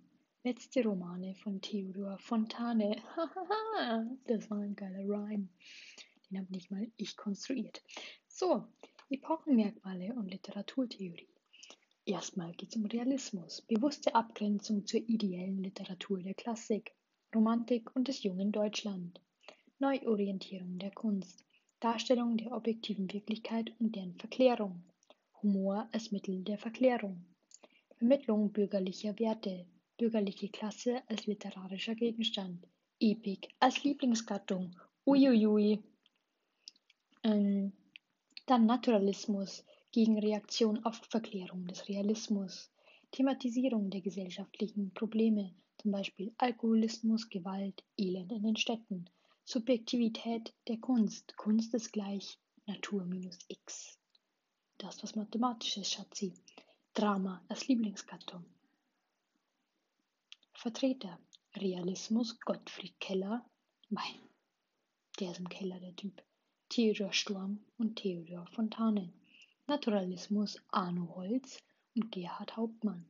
Letzte 0.45 0.85
Romane 0.85 1.35
von 1.35 1.61
Theodor 1.61 2.17
Fontane. 2.21 3.03
das 4.29 4.49
war 4.51 4.59
ein 4.59 4.77
geiler 4.77 5.01
Rhyme. 5.01 5.49
Den 6.31 6.39
habe 6.39 6.53
nicht 6.53 6.71
mal 6.71 6.89
ich 6.97 7.17
konstruiert. 7.17 7.83
So, 8.29 8.69
Epochenmerkmale 9.11 10.15
und 10.15 10.31
Literaturtheorie. 10.31 11.34
Erstmal 12.07 12.53
geht 12.53 12.69
es 12.69 12.77
um 12.77 12.85
Realismus, 12.85 13.63
bewusste 13.63 14.15
Abgrenzung 14.15 14.87
zur 14.87 15.01
ideellen 15.09 15.63
Literatur 15.63 16.23
der 16.23 16.35
Klassik, 16.35 16.95
Romantik 17.35 17.97
und 17.97 18.09
des 18.09 18.23
jungen 18.23 18.53
Deutschland. 18.53 19.23
Neuorientierung 19.79 20.79
der 20.79 20.91
Kunst, 20.91 21.45
Darstellung 21.81 22.37
der 22.37 22.53
objektiven 22.53 23.11
Wirklichkeit 23.11 23.73
und 23.81 23.97
deren 23.97 24.17
Verklärung, 24.17 24.85
Humor 25.43 25.89
als 25.93 26.13
Mittel 26.13 26.45
der 26.45 26.59
Verklärung, 26.59 27.25
Vermittlung 27.97 28.53
bürgerlicher 28.53 29.19
Werte, 29.19 29.67
bürgerliche 29.97 30.51
Klasse 30.51 31.03
als 31.09 31.27
literarischer 31.27 31.95
Gegenstand, 31.95 32.67
Epik 33.01 33.49
als 33.61 33.83
Lieblingsgattung, 33.83 34.77
uiuiui. 35.07 35.83
Ähm, 37.23 37.73
dann 38.47 38.67
Naturalismus, 38.67 39.65
Gegenreaktion 39.95 40.85
auf 40.85 41.01
Verklärung 41.09 41.69
des 41.69 41.89
Realismus, 41.89 42.69
Thematisierung 43.13 43.91
der 43.91 44.01
gesellschaftlichen 44.01 44.93
Probleme, 44.93 45.55
zum 45.79 45.93
Beispiel 45.93 46.35
Alkoholismus, 46.37 47.29
Gewalt, 47.29 47.85
Elend 47.97 48.33
in 48.33 48.43
den 48.43 48.57
Städten, 48.57 49.09
Subjektivität 49.45 50.53
der 50.67 50.79
Kunst. 50.79 51.37
Kunst 51.37 51.75
ist 51.75 51.93
gleich 51.93 52.41
Natur 52.67 53.05
minus 53.05 53.39
X. 53.47 53.97
Das 54.79 55.01
was 55.05 55.15
Mathematisches, 55.15 55.93
Schatzi. 55.93 56.35
Drama 56.93 57.41
als 57.47 57.69
Lieblingsgattung. 57.69 58.45
Vertreter. 60.55 61.21
Realismus 61.55 62.41
Gottfried 62.41 62.99
Keller. 62.99 63.49
Mein, 63.91 64.19
der 65.21 65.31
ist 65.31 65.39
im 65.39 65.49
Keller 65.49 65.79
der 65.79 65.95
Typ. 65.95 66.21
Theodor 66.69 67.13
Sturm 67.13 67.65
und 67.79 67.95
Theodor 67.95 68.49
Fontane. 68.49 69.13
Naturalismus 69.67 70.59
Arno 70.73 71.15
Holz 71.15 71.59
und 71.97 72.13
Gerhard 72.13 72.55
Hauptmann. 72.55 73.07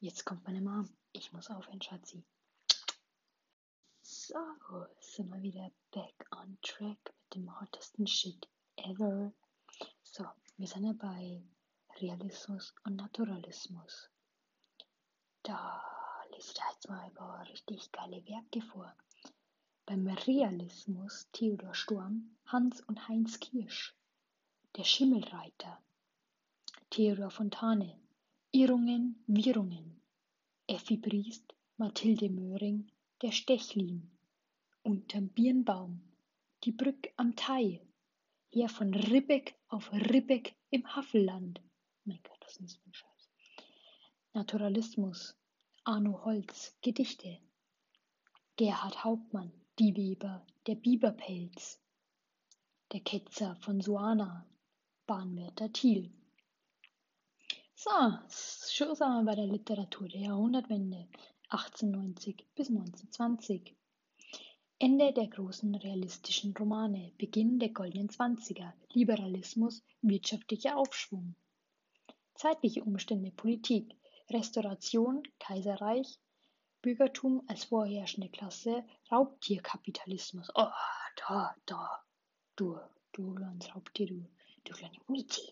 Jetzt 0.00 0.26
kommt 0.26 0.44
meine 0.44 0.60
Mom. 0.60 0.86
Ich 1.12 1.32
muss 1.32 1.48
aufhören, 1.48 1.80
Schatzi. 1.80 2.22
So, 4.02 4.36
sind 5.00 5.30
wir 5.30 5.40
wieder 5.40 5.72
back 5.90 6.26
on 6.30 6.58
track 6.60 6.98
mit 7.04 7.34
dem 7.36 7.58
hottesten 7.58 8.06
Shit 8.06 8.46
ever. 8.76 9.32
So, 10.02 10.26
wir 10.58 10.66
sind 10.66 10.84
ja 10.84 10.92
bei 10.92 11.42
Realismus 11.96 12.74
und 12.84 12.96
Naturalismus. 12.96 14.10
Da 15.42 15.82
lese 16.32 16.48
ich 16.48 16.54
da 16.54 16.64
jetzt 16.70 16.88
mal 16.90 17.00
ein 17.00 17.14
paar 17.14 17.48
richtig 17.48 17.90
geile 17.92 18.22
Werke 18.26 18.60
vor. 18.60 18.94
Beim 19.86 20.06
Realismus 20.06 21.30
Theodor 21.32 21.74
Sturm, 21.74 22.36
Hans 22.44 22.82
und 22.82 23.08
Heinz 23.08 23.40
Kirsch. 23.40 23.97
Der 24.76 24.84
Schimmelreiter. 24.84 25.82
Theodor 26.90 27.30
Fontane. 27.30 27.98
Irrungen, 28.52 29.22
Wirrungen. 29.26 30.00
Effi 30.68 30.96
Briest, 30.96 31.54
Mathilde 31.78 32.28
Möhring, 32.28 32.90
der 33.22 33.32
Stechlin 33.32 34.10
unterm 34.82 35.28
Birnbaum, 35.30 36.00
die 36.64 36.72
Brück 36.72 37.08
am 37.16 37.34
Thai, 37.34 37.80
her 38.50 38.68
von 38.68 38.94
Ribbeck 38.94 39.56
auf 39.68 39.92
Ribbeck 39.92 40.54
im 40.70 40.86
Havelland. 40.94 41.60
Mein 42.04 42.20
Gott, 42.22 42.38
was 42.42 42.56
ist 42.56 42.80
ein 42.86 42.94
Scheiß? 42.94 43.30
Naturalismus, 44.34 45.36
Arno 45.84 46.24
Holz, 46.24 46.76
Gedichte, 46.82 47.38
Gerhard 48.56 49.04
Hauptmann, 49.04 49.52
Die 49.78 49.96
Weber, 49.96 50.46
der 50.66 50.74
Biberpelz, 50.74 51.80
der 52.92 53.00
Ketzer 53.00 53.56
von 53.56 53.80
Suana, 53.80 54.46
Bahnwärter 55.08 55.72
Thiel. 55.72 56.10
So, 57.74 57.90
schon 58.28 58.94
sind 58.94 59.08
wir 59.08 59.24
bei 59.24 59.34
der 59.36 59.46
Literatur 59.46 60.06
der 60.06 60.20
Jahrhundertwende, 60.20 61.08
1890 61.48 62.44
bis 62.54 62.68
1920. 62.68 63.74
Ende 64.78 65.14
der 65.14 65.28
großen 65.28 65.74
realistischen 65.74 66.54
Romane, 66.54 67.10
Beginn 67.16 67.58
der 67.58 67.70
goldenen 67.70 68.10
Zwanziger, 68.10 68.74
Liberalismus, 68.92 69.82
wirtschaftlicher 70.02 70.76
Aufschwung. 70.76 71.34
Zeitliche 72.34 72.84
Umstände, 72.84 73.30
Politik, 73.30 73.96
Restauration, 74.28 75.22
Kaiserreich, 75.38 76.18
Bürgertum 76.82 77.44
als 77.46 77.64
vorherrschende 77.64 78.28
Klasse, 78.28 78.84
Raubtierkapitalismus. 79.10 80.50
Oh, 80.54 80.68
da, 81.16 81.56
da, 81.64 82.04
du, 82.56 82.78
du 83.12 83.34
kleines 83.34 83.74
Raubtier, 83.74 84.06
du, 84.06 84.26
du 84.64 84.72
kleine 84.72 84.98
Mutti. 85.06 85.42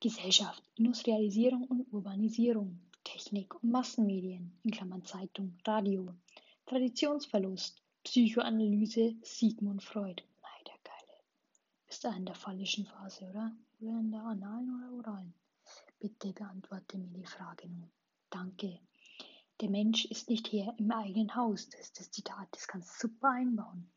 Gesellschaft, 0.00 0.62
Industrialisierung 0.76 1.64
und 1.64 1.92
Urbanisierung, 1.92 2.78
Technik 3.04 3.54
und 3.54 3.70
Massenmedien, 3.70 4.58
in 4.62 4.70
Klammern 4.70 5.04
Zeitung, 5.04 5.56
Radio, 5.64 6.14
Traditionsverlust, 6.66 7.80
Psychoanalyse 8.04 9.16
Sigmund 9.22 9.82
Freud. 9.82 10.22
Nein, 10.42 10.64
der 10.66 10.78
Geile. 10.84 11.18
Bist 11.86 12.04
du 12.04 12.08
in 12.08 12.26
der 12.26 12.34
phallischen 12.34 12.84
Phase, 12.86 13.24
oder? 13.30 13.56
Oder 13.80 14.00
in 14.00 14.10
der 14.10 14.22
analen 14.22 14.68
oder 14.76 14.92
oralen? 14.98 15.34
Bitte 15.98 16.32
beantworte 16.34 16.98
mir 16.98 17.08
die 17.08 17.24
Frage 17.24 17.68
nun. 17.68 17.90
danke. 18.28 18.78
Der 19.60 19.70
Mensch 19.70 20.04
ist 20.06 20.28
nicht 20.28 20.52
Herr 20.52 20.74
im 20.78 20.90
eigenen 20.90 21.34
Haus. 21.34 21.68
Das 21.70 21.80
ist 21.80 22.00
das 22.00 22.10
Zitat, 22.10 22.48
das 22.50 22.66
kannst 22.66 22.90
du 23.02 23.08
super 23.08 23.30
einbauen. 23.30 23.90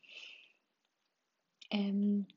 Ähm, 1.69 2.27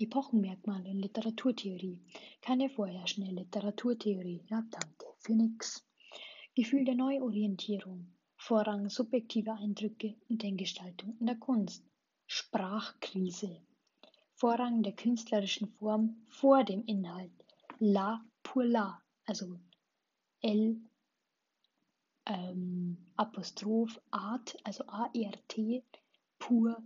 Epochenmerkmale 0.00 0.88
in 0.88 0.98
Literaturtheorie. 0.98 2.00
Keine 2.40 2.70
vorherrschende 2.70 3.30
Literaturtheorie. 3.30 4.42
Ja, 4.48 4.62
danke 4.70 5.06
für 5.18 5.34
nix. 5.34 5.86
Gefühl 6.54 6.84
der 6.84 6.94
Neuorientierung. 6.94 8.06
Vorrang 8.36 8.88
subjektiver 8.88 9.54
Eindrücke 9.54 10.16
und 10.28 10.42
Denkgestaltung 10.42 11.16
in 11.20 11.26
der 11.26 11.36
Kunst. 11.36 11.84
Sprachkrise. 12.26 13.60
Vorrang 14.32 14.82
der 14.82 14.92
künstlerischen 14.92 15.68
Form 15.68 16.24
vor 16.28 16.64
dem 16.64 16.84
Inhalt. 16.86 17.32
La 17.78 18.24
pour 18.42 18.64
la, 18.64 19.02
also 19.26 19.60
L 20.40 20.80
ähm, 22.26 22.96
Apostroph 23.16 24.00
Art, 24.10 24.56
also 24.64 24.84
A-E-R-T, 24.86 25.84
pur, 26.38 26.82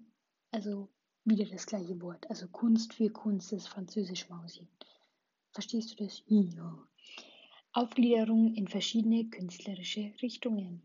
also 0.50 0.88
wieder 1.24 1.46
das 1.46 1.66
gleiche 1.66 2.00
Wort. 2.00 2.28
Also 2.28 2.48
Kunst 2.48 2.94
für 2.94 3.10
Kunst 3.10 3.52
ist 3.52 3.68
französisch 3.68 4.28
Mausi. 4.28 4.68
Verstehst 5.52 5.92
du 5.92 6.04
das? 6.04 6.22
Ja. 6.26 6.78
Aufgliederung 7.72 8.54
in 8.54 8.68
verschiedene 8.68 9.24
künstlerische 9.30 10.12
Richtungen. 10.22 10.82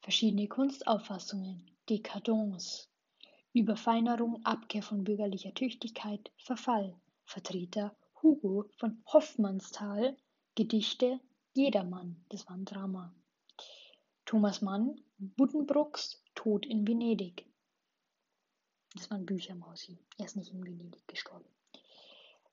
Verschiedene 0.00 0.48
Kunstauffassungen. 0.48 1.70
Dekadence. 1.88 2.88
Überfeinerung, 3.52 4.44
Abkehr 4.44 4.82
von 4.82 5.04
bürgerlicher 5.04 5.54
Tüchtigkeit, 5.54 6.30
Verfall. 6.38 6.96
Vertreter 7.24 7.94
Hugo 8.22 8.68
von 8.76 9.02
Hoffmannsthal. 9.06 10.16
Gedichte 10.54 11.20
Jedermann. 11.52 12.24
Das 12.30 12.48
war 12.48 12.56
ein 12.56 12.64
Drama. 12.64 13.14
Thomas 14.24 14.62
Mann. 14.62 15.00
Buddenbrooks 15.18 16.22
Tod 16.34 16.66
in 16.66 16.86
Venedig. 16.86 17.51
Das 18.94 19.10
waren 19.10 19.24
Bücher, 19.24 19.54
Mausi. 19.54 19.98
Er 20.18 20.26
ist 20.26 20.36
nicht 20.36 20.52
in 20.52 20.62
Venedig 20.62 21.06
gestorben. 21.08 21.46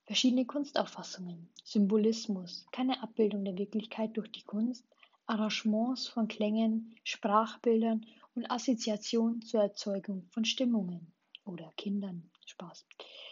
Verschiedene 0.06 0.46
Kunstauffassungen, 0.46 1.50
Symbolismus, 1.64 2.66
keine 2.72 3.04
Abbildung 3.04 3.46
der 3.46 3.58
Wirklichkeit 3.58 4.16
durch 4.18 4.32
die 4.32 4.44
Kunst, 4.44 4.86
Arrangements 5.28 6.08
von 6.08 6.28
Klängen, 6.28 6.96
Sprachbildern 7.04 8.06
und 8.36 8.50
Assoziation 8.50 9.42
zur 9.42 9.62
Erzeugung 9.62 10.28
von 10.32 10.46
Stimmungen 10.46 11.12
oder 11.46 11.72
Kindern. 11.78 12.30
Spaß. 12.46 12.88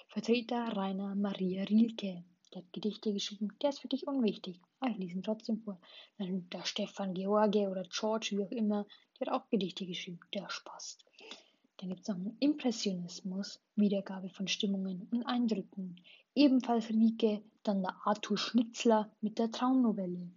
Vertreter 0.09 0.77
Rainer 0.77 1.15
Maria 1.15 1.63
Rilke. 1.63 2.23
Der 2.53 2.61
hat 2.61 2.71
Gedichte 2.73 3.13
geschrieben, 3.13 3.49
der 3.61 3.69
ist 3.69 3.79
für 3.79 3.87
dich 3.87 4.05
unwichtig. 4.07 4.61
Aber 4.79 4.91
ich 4.91 4.97
lese 4.97 5.15
ihn 5.15 5.23
trotzdem 5.23 5.59
vor. 5.61 5.79
Dann 6.17 6.47
der 6.49 6.65
Stefan 6.65 7.13
George 7.13 7.67
oder 7.67 7.83
George, 7.83 8.29
wie 8.31 8.43
auch 8.43 8.51
immer, 8.51 8.85
der 9.19 9.27
hat 9.27 9.33
auch 9.33 9.49
Gedichte 9.49 9.85
geschrieben. 9.85 10.19
Der 10.33 10.49
Spaß. 10.49 10.99
Dann 11.77 11.89
gibt 11.89 12.01
es 12.01 12.07
noch 12.07 12.15
einen 12.15 12.37
Impressionismus, 12.39 13.61
Wiedergabe 13.75 14.29
von 14.29 14.47
Stimmungen 14.47 15.07
und 15.11 15.23
Eindrücken. 15.23 16.01
Ebenfalls 16.33 16.89
Rieke, 16.89 17.43
dann 17.63 17.81
der 17.81 17.95
Arthur 18.05 18.37
Schnitzler 18.37 19.11
mit 19.21 19.37
der 19.37 19.51
Traumnovelle. 19.51 20.31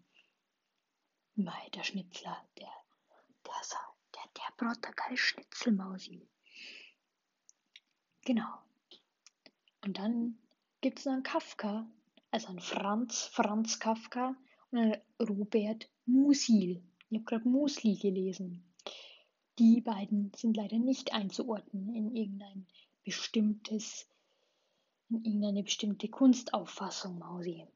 Mei, 1.35 1.69
der 1.75 1.83
Schnitzler, 1.83 2.37
der, 2.59 2.69
der, 3.47 3.55
der, 4.59 4.75
der 4.75 4.93
geil 4.93 5.17
Schnitzelmausi. 5.17 6.29
Genau. 8.25 8.59
Und 9.83 9.97
dann 9.97 10.39
gibt 10.83 10.99
es 10.99 11.07
noch 11.07 11.15
einen 11.15 11.23
Kafka, 11.23 11.87
also 12.31 12.49
einen 12.49 12.61
Franz, 12.61 13.23
Franz 13.33 13.79
Kafka 13.79 14.37
und 14.71 14.79
einen 14.79 15.01
Robert 15.19 15.89
Musil. 16.05 16.83
Ich 17.09 17.17
habe 17.17 17.25
gerade 17.25 17.49
Musli 17.49 17.97
gelesen. 17.97 18.71
Die 19.59 19.81
beiden 19.81 20.33
sind 20.35 20.57
leider 20.57 20.79
nicht 20.79 21.13
einzuordnen 21.13 21.95
in 21.95 22.15
irgendein 22.17 22.67
bestimmtes, 23.05 24.07
in 25.09 25.25
irgendeine 25.25 25.63
bestimmte 25.63 26.09
Kunstauffassung, 26.09 27.19
Mausi. 27.19 27.67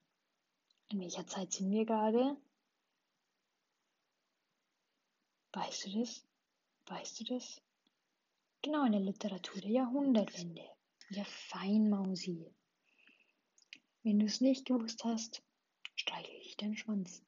In 0.91 1.01
welcher 1.01 1.27
Zeit 1.27 1.53
sind 1.53 1.71
wir 1.71 1.85
gerade? 1.85 2.37
Weißt 5.53 5.87
du 5.87 6.01
das? 6.01 6.25
Weißt 6.87 7.21
du 7.21 7.25
das? 7.25 7.61
Genau 8.63 8.85
in 8.87 8.93
der 8.93 9.01
Literatur 9.01 9.61
der 9.61 9.71
Jahrhundertwende. 9.71 10.65
Ja, 11.11 11.25
fein, 11.25 11.91
Mausi. 11.91 12.51
Wenn 14.03 14.19
du 14.19 14.27
es 14.27 14.41
nicht 14.41 14.67
gewusst 14.67 15.05
hast, 15.05 15.43
streichle 15.95 16.39
ich 16.39 16.57
deinen 16.57 16.77
Schwanz. 16.77 17.23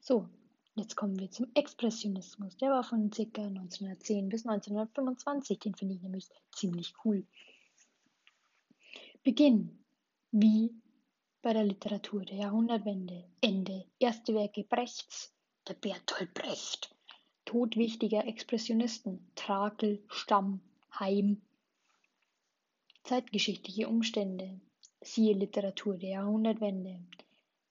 So, 0.00 0.28
Jetzt 0.74 0.96
kommen 0.96 1.18
wir 1.18 1.30
zum 1.30 1.48
Expressionismus. 1.54 2.56
Der 2.56 2.70
war 2.70 2.82
von 2.82 3.10
ca. 3.10 3.22
1910 3.22 4.30
bis 4.30 4.46
1925. 4.46 5.58
Den 5.58 5.74
finde 5.74 5.94
ich 5.94 6.02
nämlich 6.02 6.28
ziemlich 6.50 6.94
cool. 7.04 7.26
Beginn. 9.22 9.78
Wie 10.30 10.74
bei 11.42 11.52
der 11.52 11.64
Literatur 11.64 12.24
der 12.24 12.36
Jahrhundertwende. 12.36 13.24
Ende. 13.42 13.84
Erste 13.98 14.32
Werke 14.34 14.64
Brechts. 14.64 15.34
Der 15.68 15.74
Bertolt 15.74 16.32
Brecht. 16.32 16.94
Tod 17.44 17.76
wichtiger 17.76 18.26
Expressionisten. 18.26 19.30
Trakel, 19.34 20.02
Stamm, 20.08 20.62
Heim. 20.98 21.42
Zeitgeschichtliche 23.04 23.88
Umstände. 23.88 24.58
Siehe 25.02 25.34
Literatur 25.34 25.98
der 25.98 26.10
Jahrhundertwende. 26.10 26.98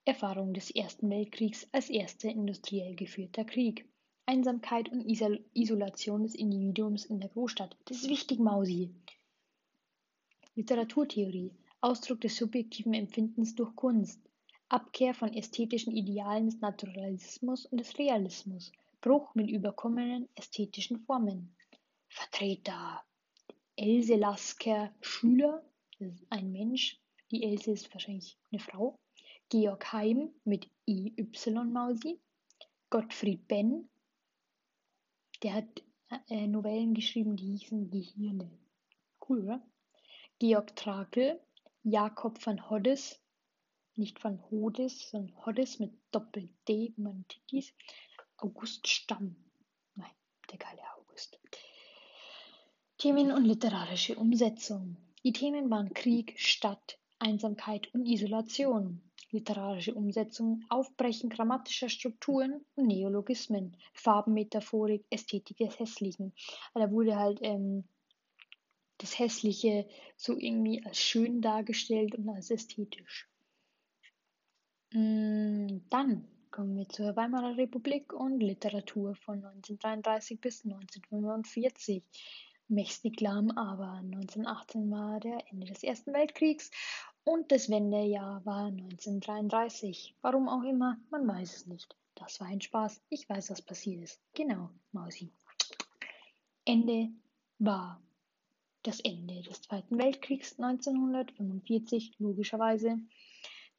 Erfahrung 0.04 0.56
des 0.56 0.72
Ersten 0.72 1.12
Weltkriegs 1.12 1.68
als 1.72 1.92
erster 1.92 2.28
industriell 2.28 2.96
geführter 2.96 3.46
Krieg. 3.46 3.88
Einsamkeit 4.26 4.90
und 4.90 5.02
Isolation 5.02 6.24
des 6.24 6.34
Individuums 6.34 7.06
in 7.06 7.20
der 7.20 7.30
Großstadt. 7.30 7.78
Das 7.86 7.98
ist 7.98 8.10
wichtig, 8.10 8.40
Mausi. 8.40 8.90
Literaturtheorie. 10.56 11.52
Ausdruck 11.82 12.22
des 12.22 12.36
subjektiven 12.36 12.96
Empfindens 12.96 13.54
durch 13.54 13.76
Kunst. 13.76 14.20
Abkehr 14.70 15.14
von 15.14 15.34
ästhetischen 15.34 15.96
Idealen 15.96 16.48
des 16.48 16.60
Naturalismus 16.62 17.68
und 17.68 17.80
des 17.80 18.00
Realismus. 18.00 18.72
Bruch 19.02 19.36
mit 19.36 19.52
überkommenen 19.52 20.30
ästhetischen 20.34 21.00
Formen. 21.02 21.56
Vertreter. 22.08 23.04
Else 23.76 24.16
Lasker 24.16 24.92
Schüler. 25.02 25.64
Das 26.00 26.08
ist 26.08 26.26
ein 26.32 26.52
Mensch. 26.52 27.00
Die 27.30 27.44
Else 27.44 27.72
ist 27.72 27.94
wahrscheinlich 27.94 28.40
eine 28.52 28.60
Frau. 28.60 28.98
Georg 29.52 29.92
Heim 29.92 30.34
mit 30.46 30.70
IY-Mausi, 30.86 32.22
Gottfried 32.90 33.50
Benn, 33.50 33.90
der 35.44 35.56
hat 35.56 35.84
äh, 36.30 36.48
Novellen 36.48 36.94
geschrieben, 36.94 37.36
die 37.36 37.58
hießen 37.58 37.92
Gehirne. 37.92 38.50
Cool, 39.28 39.44
oder? 39.44 39.62
Georg 40.40 40.74
Trakel, 40.78 41.38
Jakob 41.84 42.40
van 42.46 42.70
Hoddes, 42.70 43.20
nicht 43.98 44.24
van 44.24 44.42
Hodes, 44.50 45.10
sondern 45.10 45.46
Hoddes 45.46 45.80
mit 45.80 45.92
Doppel-D, 46.12 46.94
man 46.96 47.26
dies, 47.50 47.74
August 48.38 48.88
Stamm. 48.88 49.36
Nein, 49.96 50.16
der 50.50 50.60
geile 50.60 50.82
August. 50.96 51.42
Themen 52.98 53.34
und 53.34 53.44
literarische 53.44 54.16
Umsetzung. 54.16 54.96
Die 55.26 55.34
Themen 55.34 55.70
waren 55.70 55.94
Krieg, 55.94 56.40
Stadt, 56.40 56.98
Einsamkeit 57.20 57.94
und 57.94 58.06
Isolation 58.06 59.11
literarische 59.32 59.94
Umsetzung, 59.94 60.64
Aufbrechen 60.70 61.30
grammatischer 61.30 61.90
Strukturen 61.90 62.66
und 62.76 62.88
Neologismen, 62.88 63.78
Farbenmetaphorik, 63.94 65.06
Ästhetik 65.10 65.58
des 65.58 65.80
Hässlichen. 65.80 66.34
Da 66.74 66.92
wurde 66.92 67.18
halt 67.18 67.40
ähm, 67.42 67.86
das 68.98 69.18
Hässliche 69.18 69.88
so 70.16 70.38
irgendwie 70.38 70.84
als 70.86 71.00
schön 71.00 71.42
dargestellt 71.42 72.16
und 72.16 72.30
als 72.30 72.52
ästhetisch. 72.52 73.28
Mm, 74.94 75.80
dann 75.90 76.28
kommen 76.52 76.76
wir 76.76 76.88
zur 76.90 77.16
Weimarer 77.16 77.58
Republik 77.58 78.14
und 78.14 78.42
Literatur 78.42 79.16
von 79.16 79.36
1933 79.38 80.40
bis 80.40 80.66
1945. 80.66 82.04
Mächtig 82.68 83.20
lahm, 83.20 83.52
aber 83.52 83.94
1918 83.94 84.92
war 84.92 85.20
der 85.20 85.40
Ende 85.50 85.68
des 85.68 85.84
Ersten 85.84 86.14
Weltkriegs 86.14 86.72
und 87.24 87.52
das 87.52 87.70
Wendejahr 87.70 88.46
war 88.46 88.66
1933. 88.66 90.16
Warum 90.22 90.50
auch 90.50 90.64
immer, 90.64 90.98
man 91.10 91.28
weiß 91.28 91.56
es 91.56 91.68
nicht. 91.68 91.96
Das 92.16 92.40
war 92.40 92.48
ein 92.48 92.62
Spaß. 92.62 93.02
Ich 93.10 93.30
weiß, 93.30 93.52
was 93.52 93.62
passiert 93.62 94.04
ist. 94.04 94.22
Genau, 94.34 94.70
Mausi. 94.92 95.32
Ende 96.66 97.10
war 97.60 98.02
das 98.84 99.00
Ende 99.00 99.42
des 99.42 99.62
Zweiten 99.62 99.98
Weltkriegs 99.98 100.60
1945, 100.60 102.14
logischerweise. 102.20 102.98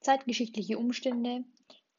Zeitgeschichtliche 0.00 0.78
Umstände 0.78 1.44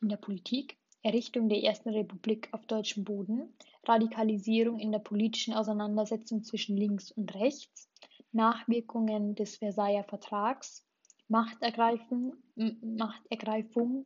in 0.02 0.10
der 0.10 0.18
Politik, 0.18 0.78
Errichtung 1.02 1.50
der 1.50 1.64
Ersten 1.64 1.90
Republik 1.90 2.50
auf 2.54 2.66
deutschem 2.66 3.04
Boden, 3.04 3.54
Radikalisierung 3.86 4.80
in 4.80 4.92
der 4.92 5.00
politischen 5.00 5.54
Auseinandersetzung 5.54 6.44
zwischen 6.44 6.78
links 6.78 7.12
und 7.12 7.34
rechts, 7.36 7.90
Nachwirkungen 8.32 9.36
des 9.36 9.58
Versailler 9.58 10.06
Vertrags, 10.06 10.86
Machtergreifung 11.34 12.38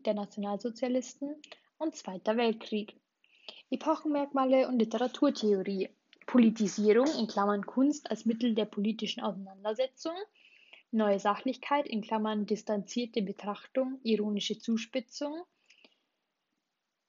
der 0.04 0.13
Nationalsozialisten 0.13 1.36
und 1.78 1.94
Zweiter 1.94 2.38
Weltkrieg. 2.38 2.96
Epochenmerkmale 3.70 4.66
und 4.70 4.80
Literaturtheorie. 4.80 5.90
Politisierung 6.26 7.08
in 7.20 7.28
Klammern 7.28 7.66
Kunst 7.66 8.10
als 8.10 8.26
Mittel 8.26 8.56
der 8.56 8.63
politischen 8.63 9.22
Auseinandersetzung. 9.24 10.13
Neue 10.92 11.20
Sachlichkeit 11.20 11.86
in 11.86 12.02
Klammern 12.02 12.46
distanzierte 12.46 13.22
Betrachtung, 13.22 14.00
ironische 14.04 14.58
Zuspitzung. 14.58 15.42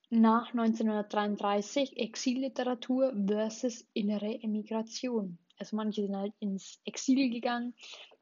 Nach 0.09 0.49
1933 0.49 1.95
Exilliteratur 1.95 3.13
versus 3.25 3.87
innere 3.93 4.37
Emigration. 4.43 5.37
Also 5.57 5.77
manche 5.77 6.01
sind 6.01 6.17
halt 6.17 6.33
ins 6.39 6.81
Exil 6.83 7.29
gegangen, 7.29 7.73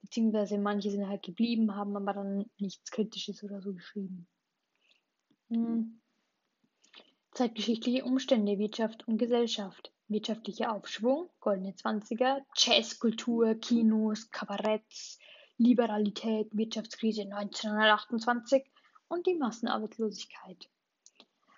beziehungsweise 0.07 0.57
manche 0.57 0.89
sind 0.89 1.07
halt 1.07 1.21
geblieben, 1.23 1.75
haben 1.75 1.95
aber 1.97 2.13
dann 2.13 2.49
nichts 2.57 2.91
Kritisches 2.91 3.43
oder 3.43 3.61
so 3.61 3.73
geschrieben. 3.73 4.25
Hm. 5.49 5.99
Zeitgeschichtliche 7.33 8.05
Umstände, 8.05 8.57
Wirtschaft 8.57 9.05
und 9.07 9.17
Gesellschaft. 9.17 9.91
Wirtschaftlicher 10.07 10.71
Aufschwung, 10.71 11.29
goldene 11.41 11.75
Zwanziger, 11.75 12.39
Jazzkultur, 12.55 13.55
Kinos, 13.55 14.31
Kabaretts, 14.31 15.19
Liberalität, 15.57 16.47
Wirtschaftskrise 16.55 17.23
1928 17.23 18.63
und 19.09 19.27
die 19.27 19.35
Massenarbeitslosigkeit. 19.35 20.69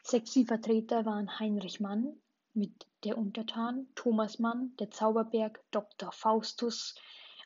Sexy 0.01 0.45
Vertreter 0.45 1.05
waren 1.05 1.39
Heinrich 1.39 1.79
Mann 1.79 2.19
mit 2.55 2.87
Der 3.03 3.19
Untertan, 3.19 3.87
Thomas 3.93 4.39
Mann, 4.39 4.75
Der 4.79 4.89
Zauberberg, 4.89 5.61
Dr. 5.69 6.11
Faustus, 6.11 6.95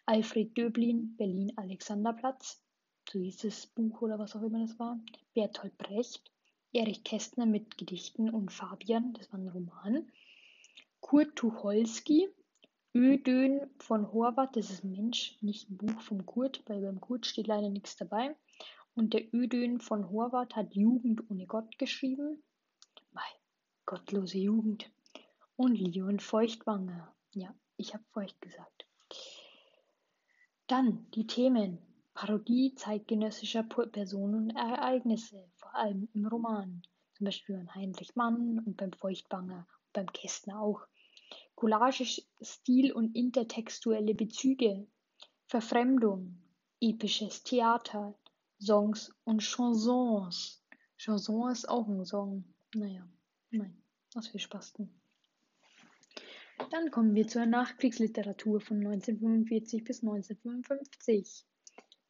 Alfred 0.06 0.58
Döblin, 0.58 1.16
Berlin 1.16 1.54
Alexanderplatz, 1.56 2.62
so 3.10 3.20
hieß 3.20 3.38
das 3.38 3.68
Buch 3.68 4.02
oder 4.02 4.20
was 4.20 4.36
auch 4.36 4.42
immer 4.42 4.60
das 4.60 4.78
war, 4.78 5.00
Bertolt 5.34 5.78
Brecht, 5.78 6.30
Erich 6.74 7.06
Kästner 7.06 7.46
mit 7.46 7.78
Gedichten 7.78 8.30
und 8.30 8.52
Fabian, 8.52 9.14
das 9.14 9.32
war 9.32 9.40
ein 9.40 9.48
Roman. 9.48 10.12
Kurt 11.00 11.38
Tucholsky, 11.38 12.28
Ödön 12.94 13.62
von 13.80 14.12
Horvath, 14.12 14.58
das 14.58 14.72
ist 14.72 14.84
ein 14.84 14.92
Mensch, 14.92 15.38
nicht 15.42 15.70
ein 15.70 15.78
Buch 15.78 16.02
vom 16.02 16.26
Kurt, 16.26 16.62
weil 16.68 16.82
beim 16.82 17.00
Kurt 17.00 17.26
steht 17.26 17.48
leider 17.48 17.70
nichts 17.70 17.96
dabei. 17.96 18.36
Und 18.96 19.14
der 19.14 19.34
Ödön 19.34 19.80
von 19.80 20.10
Horvath 20.10 20.56
hat 20.58 20.76
Jugend 20.76 21.30
ohne 21.32 21.48
Gott 21.48 21.80
geschrieben. 21.80 22.44
Mei, 23.12 23.22
gottlose 23.86 24.38
Jugend. 24.38 24.92
Und 25.56 25.76
Leon 25.76 26.20
Feuchtwanger. 26.20 27.16
Ja, 27.32 27.56
ich 27.78 27.94
habe 27.94 28.04
feucht 28.12 28.40
gesagt. 28.42 28.86
Dann 30.68 31.06
die 31.12 31.28
Themen. 31.28 31.80
Parodie 32.14 32.76
zeitgenössischer 32.76 33.64
Personen 33.64 34.52
und 34.52 34.56
Ereignisse, 34.56 35.50
vor 35.56 35.74
allem 35.76 36.08
im 36.14 36.28
Roman, 36.28 36.84
zum 37.14 37.26
Beispiel 37.26 37.58
beim 37.58 37.74
Heinrich 37.74 38.16
Mann 38.16 38.60
und 38.60 38.78
beim 38.78 38.94
Feuchtwanger 38.94 39.68
und 39.86 39.94
beim 39.94 40.14
Kästner 40.14 40.62
auch. 40.62 40.86
Collage, 41.56 42.06
Stil 42.42 42.94
und 42.94 43.16
intertextuelle 43.16 44.14
Bezüge, 44.14 44.86
Verfremdung, 45.48 46.38
episches 46.80 47.44
Theater, 47.44 48.14
Songs 48.60 49.12
und 49.24 49.42
Chansons. 49.42 50.64
Chanson 50.98 51.52
ist 51.52 51.68
auch 51.68 51.88
ein 51.88 52.06
Song. 52.06 52.44
Naja, 52.76 53.08
nein, 53.50 53.76
was 54.14 54.28
für 54.28 54.40
Spasten. 54.40 54.90
Dann 56.72 56.92
kommen 56.92 57.16
wir 57.16 57.28
zur 57.28 57.46
Nachkriegsliteratur 57.46 58.62
von 58.62 58.78
1945 58.78 59.84
bis 59.84 60.04
1955. 60.04 61.46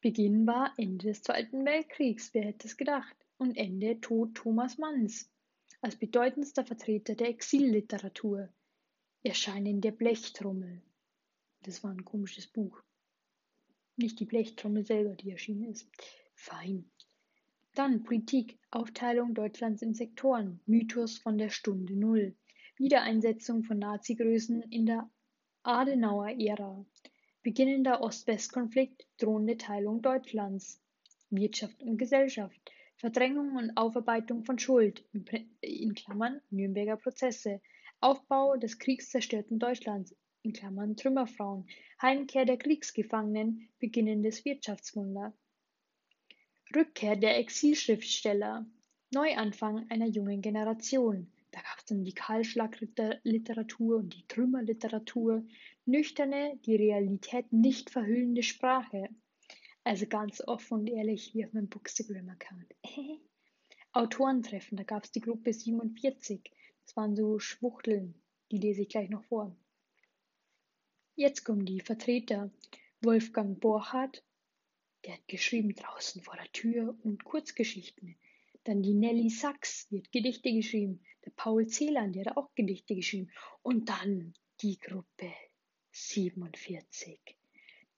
Beginn 0.00 0.46
war 0.46 0.72
Ende 0.76 1.08
des 1.08 1.22
Zweiten 1.22 1.64
Weltkriegs, 1.64 2.34
wer 2.34 2.44
hätte 2.44 2.68
es 2.68 2.76
gedacht, 2.76 3.16
und 3.38 3.56
Ende 3.56 4.00
Tod 4.00 4.34
Thomas 4.34 4.78
Manns, 4.78 5.30
als 5.80 5.96
bedeutendster 5.96 6.64
Vertreter 6.64 7.14
der 7.14 7.28
Exilliteratur. 7.28 8.48
Erscheinen 9.22 9.80
der 9.80 9.92
Blechtrommel. 9.92 10.82
Das 11.62 11.82
war 11.82 11.90
ein 11.90 12.04
komisches 12.04 12.46
Buch. 12.46 12.82
Nicht 13.96 14.20
die 14.20 14.26
Blechtrommel 14.26 14.84
selber, 14.84 15.14
die 15.14 15.30
erschienen 15.30 15.70
ist. 15.70 15.88
Fein. 16.34 16.90
Dann 17.74 18.02
Politik, 18.02 18.58
Aufteilung 18.70 19.34
Deutschlands 19.34 19.82
in 19.82 19.94
Sektoren, 19.94 20.60
Mythos 20.66 21.18
von 21.18 21.38
der 21.38 21.50
Stunde 21.50 21.94
Null, 21.94 22.34
Wiedereinsetzung 22.76 23.62
von 23.62 23.78
Nazi-Größen 23.78 24.62
in 24.70 24.86
der 24.86 25.08
Adenauer-Ära, 25.62 26.84
Beginnender 27.42 28.00
Ost-West-Konflikt, 28.02 29.06
drohende 29.18 29.56
Teilung 29.56 30.02
Deutschlands, 30.02 30.82
Wirtschaft 31.30 31.82
und 31.82 31.98
Gesellschaft, 31.98 32.60
Verdrängung 32.96 33.54
und 33.56 33.76
Aufarbeitung 33.76 34.44
von 34.44 34.58
Schuld 34.58 35.04
in 35.60 35.94
Klammern 35.94 36.40
(Nürnberger 36.50 36.96
Prozesse), 36.96 37.60
Aufbau 38.00 38.56
des 38.56 38.78
kriegszerstörten 38.78 39.58
Deutschlands 39.58 40.16
in 40.42 40.52
Klammern 40.52 40.96
(Trümmerfrauen), 40.96 41.66
Heimkehr 42.02 42.44
der 42.44 42.56
Kriegsgefangenen, 42.56 43.68
beginnendes 43.78 44.44
Wirtschaftswunder. 44.44 45.32
Rückkehr 46.74 47.14
der 47.16 47.38
Exilschriftsteller, 47.38 48.66
Neuanfang 49.12 49.88
einer 49.90 50.06
jungen 50.06 50.42
Generation 50.42 51.30
da 51.54 51.60
gab 51.60 51.78
es 51.78 51.84
dann 51.84 52.02
die 52.02 52.14
Kahlschlagliteratur 52.14 53.98
und 53.98 54.12
die 54.12 54.26
Trümmerliteratur, 54.26 55.46
nüchterne, 55.86 56.58
die 56.66 56.74
Realität 56.74 57.52
nicht 57.52 57.90
verhüllende 57.90 58.42
Sprache. 58.42 59.08
Also 59.84 60.06
ganz 60.06 60.40
offen 60.40 60.80
und 60.80 60.86
ehrlich 60.88 61.32
wie 61.32 61.44
auf 61.46 61.52
meinem 61.52 61.68
Bookstagram-Account. 61.68 62.74
Autorentreffen, 63.92 64.76
da 64.76 64.82
gab 64.82 65.04
es 65.04 65.12
die 65.12 65.20
Gruppe 65.20 65.52
47. 65.52 66.50
Das 66.84 66.96
waren 66.96 67.14
so 67.14 67.38
Schwuchteln, 67.38 68.20
die 68.50 68.58
lese 68.58 68.82
ich 68.82 68.88
gleich 68.88 69.08
noch 69.08 69.22
vor. 69.24 69.56
Jetzt 71.14 71.44
kommen 71.44 71.64
die 71.64 71.80
Vertreter. 71.80 72.50
Wolfgang 73.00 73.60
Borchardt, 73.60 74.24
der 75.04 75.14
hat 75.14 75.28
geschrieben 75.28 75.72
draußen 75.76 76.20
vor 76.20 76.34
der 76.34 76.50
Tür 76.50 76.98
und 77.04 77.22
Kurzgeschichten. 77.22 78.16
Dann 78.64 78.82
die 78.82 78.94
Nelly 78.94 79.30
Sachs, 79.30 79.86
die 79.88 79.98
hat 79.98 80.10
Gedichte 80.10 80.52
geschrieben. 80.52 81.00
Der 81.24 81.30
Paul 81.30 81.66
Celan, 81.66 82.12
der 82.12 82.26
hat 82.26 82.36
auch 82.36 82.54
Gedichte 82.54 82.94
geschrieben. 82.94 83.30
Und 83.62 83.88
dann 83.88 84.34
die 84.60 84.78
Gruppe 84.78 85.32
47. 85.90 87.18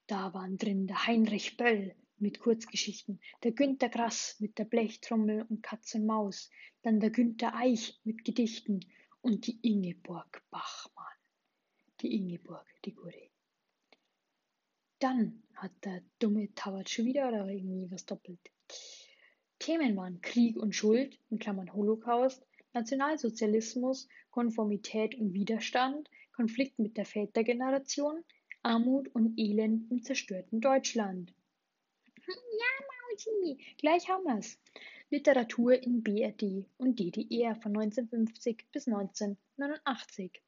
Da 0.06 0.32
waren 0.34 0.58
drin 0.58 0.86
der 0.86 1.06
Heinrich 1.06 1.56
Böll 1.56 1.94
mit 2.18 2.38
Kurzgeschichten, 2.38 3.20
der 3.42 3.52
Günter 3.52 3.88
Grass 3.88 4.36
mit 4.38 4.58
der 4.58 4.64
Blechtrommel 4.64 5.42
und 5.48 5.62
Katz 5.62 5.94
und 5.94 6.06
Maus, 6.06 6.50
dann 6.82 7.00
der 7.00 7.10
Günter 7.10 7.54
Eich 7.54 8.00
mit 8.04 8.24
Gedichten 8.24 8.80
und 9.20 9.46
die 9.46 9.58
Ingeborg 9.62 10.42
Bachmann. 10.50 11.06
Die 12.00 12.14
Ingeborg, 12.14 12.66
die 12.84 12.94
gute. 12.94 13.30
Dann 14.98 15.42
hat 15.54 15.72
der 15.84 16.02
dumme 16.18 16.54
Tauert 16.54 16.88
schon 16.88 17.06
wieder 17.06 17.28
oder 17.28 17.48
irgendwie 17.48 17.90
was 17.90 18.06
doppelt. 18.06 18.40
Themen 19.58 19.96
waren 19.96 20.20
Krieg 20.20 20.56
und 20.56 20.74
Schuld 20.74 21.18
in 21.28 21.38
Klammern 21.38 21.72
(Holocaust), 21.72 22.45
Nationalsozialismus, 22.76 24.06
Konformität 24.30 25.14
und 25.14 25.32
Widerstand, 25.32 26.10
Konflikt 26.32 26.78
mit 26.78 26.98
der 26.98 27.06
Vätergeneration, 27.06 28.22
Armut 28.62 29.08
und 29.14 29.38
Elend 29.38 29.90
im 29.90 30.02
zerstörten 30.02 30.60
Deutschland. 30.60 31.32
Ja, 32.26 32.84
Mausi, 33.08 33.64
gleich 33.78 34.10
haben 34.10 34.24
wir's. 34.24 34.58
Literatur 35.08 35.82
in 35.82 36.02
BRD 36.02 36.66
und 36.76 36.98
DDR 36.98 37.54
von 37.54 37.74
1950 37.78 38.66
bis 38.72 38.86
1989. 38.86 40.42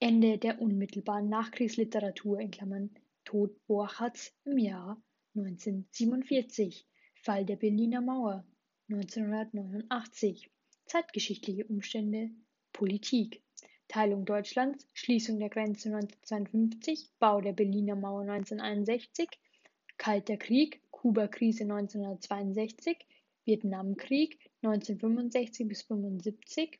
Ende 0.00 0.38
der 0.38 0.62
unmittelbaren 0.62 1.28
Nachkriegsliteratur 1.28 2.40
in 2.40 2.50
Klammern 2.50 2.94
Tod 3.26 3.50
Borchards 3.66 4.32
im 4.46 4.56
Jahr 4.56 5.02
1947. 5.34 6.86
Fall 7.16 7.44
der 7.44 7.56
Berliner 7.56 8.00
Mauer 8.00 8.46
1989, 8.88 10.50
zeitgeschichtliche 10.88 11.64
Umstände, 11.66 12.30
Politik, 12.72 13.42
Teilung 13.88 14.24
Deutschlands, 14.24 14.86
Schließung 14.92 15.38
der 15.38 15.48
Grenze 15.48 15.88
1952, 15.88 17.10
Bau 17.18 17.40
der 17.40 17.52
Berliner 17.52 17.96
Mauer 17.96 18.22
1961, 18.22 19.28
Kalter 19.96 20.36
Krieg, 20.36 20.82
Kuba-Krise 20.90 21.62
1962, 21.64 22.98
Vietnamkrieg 23.44 24.38
1965 24.62 25.68
bis 25.68 25.82
75, 25.82 26.78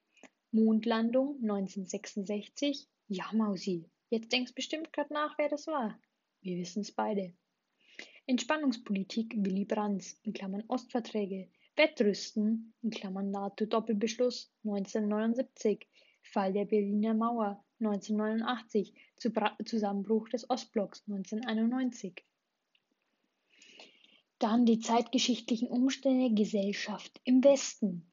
Mondlandung 0.50 1.36
1966. 1.42 2.88
Ja, 3.08 3.30
Mausi, 3.32 3.84
jetzt 4.10 4.32
denkst 4.32 4.54
bestimmt 4.54 4.92
gerade 4.92 5.14
nach, 5.14 5.38
wer 5.38 5.48
das 5.48 5.66
war. 5.66 5.98
Wir 6.42 6.58
wissen 6.58 6.82
es 6.82 6.92
beide. 6.92 7.32
Entspannungspolitik 8.26 9.34
Willy 9.38 9.64
Brandts 9.64 10.20
(Ostverträge), 10.68 11.48
Wettrüsten 11.78 12.74
(NATO-Doppelbeschluss 12.82 14.52
1979), 14.64 15.86
Fall 16.22 16.52
der 16.52 16.64
Berliner 16.64 17.14
Mauer 17.14 17.64
1989, 17.78 18.92
Zusammenbruch 19.64 20.28
des 20.28 20.50
Ostblocks 20.50 21.04
1991. 21.06 22.24
Dann 24.40 24.66
die 24.66 24.80
zeitgeschichtlichen 24.80 25.68
Umstände 25.68 26.34
Gesellschaft 26.34 27.20
im 27.22 27.44
Westen. 27.44 28.10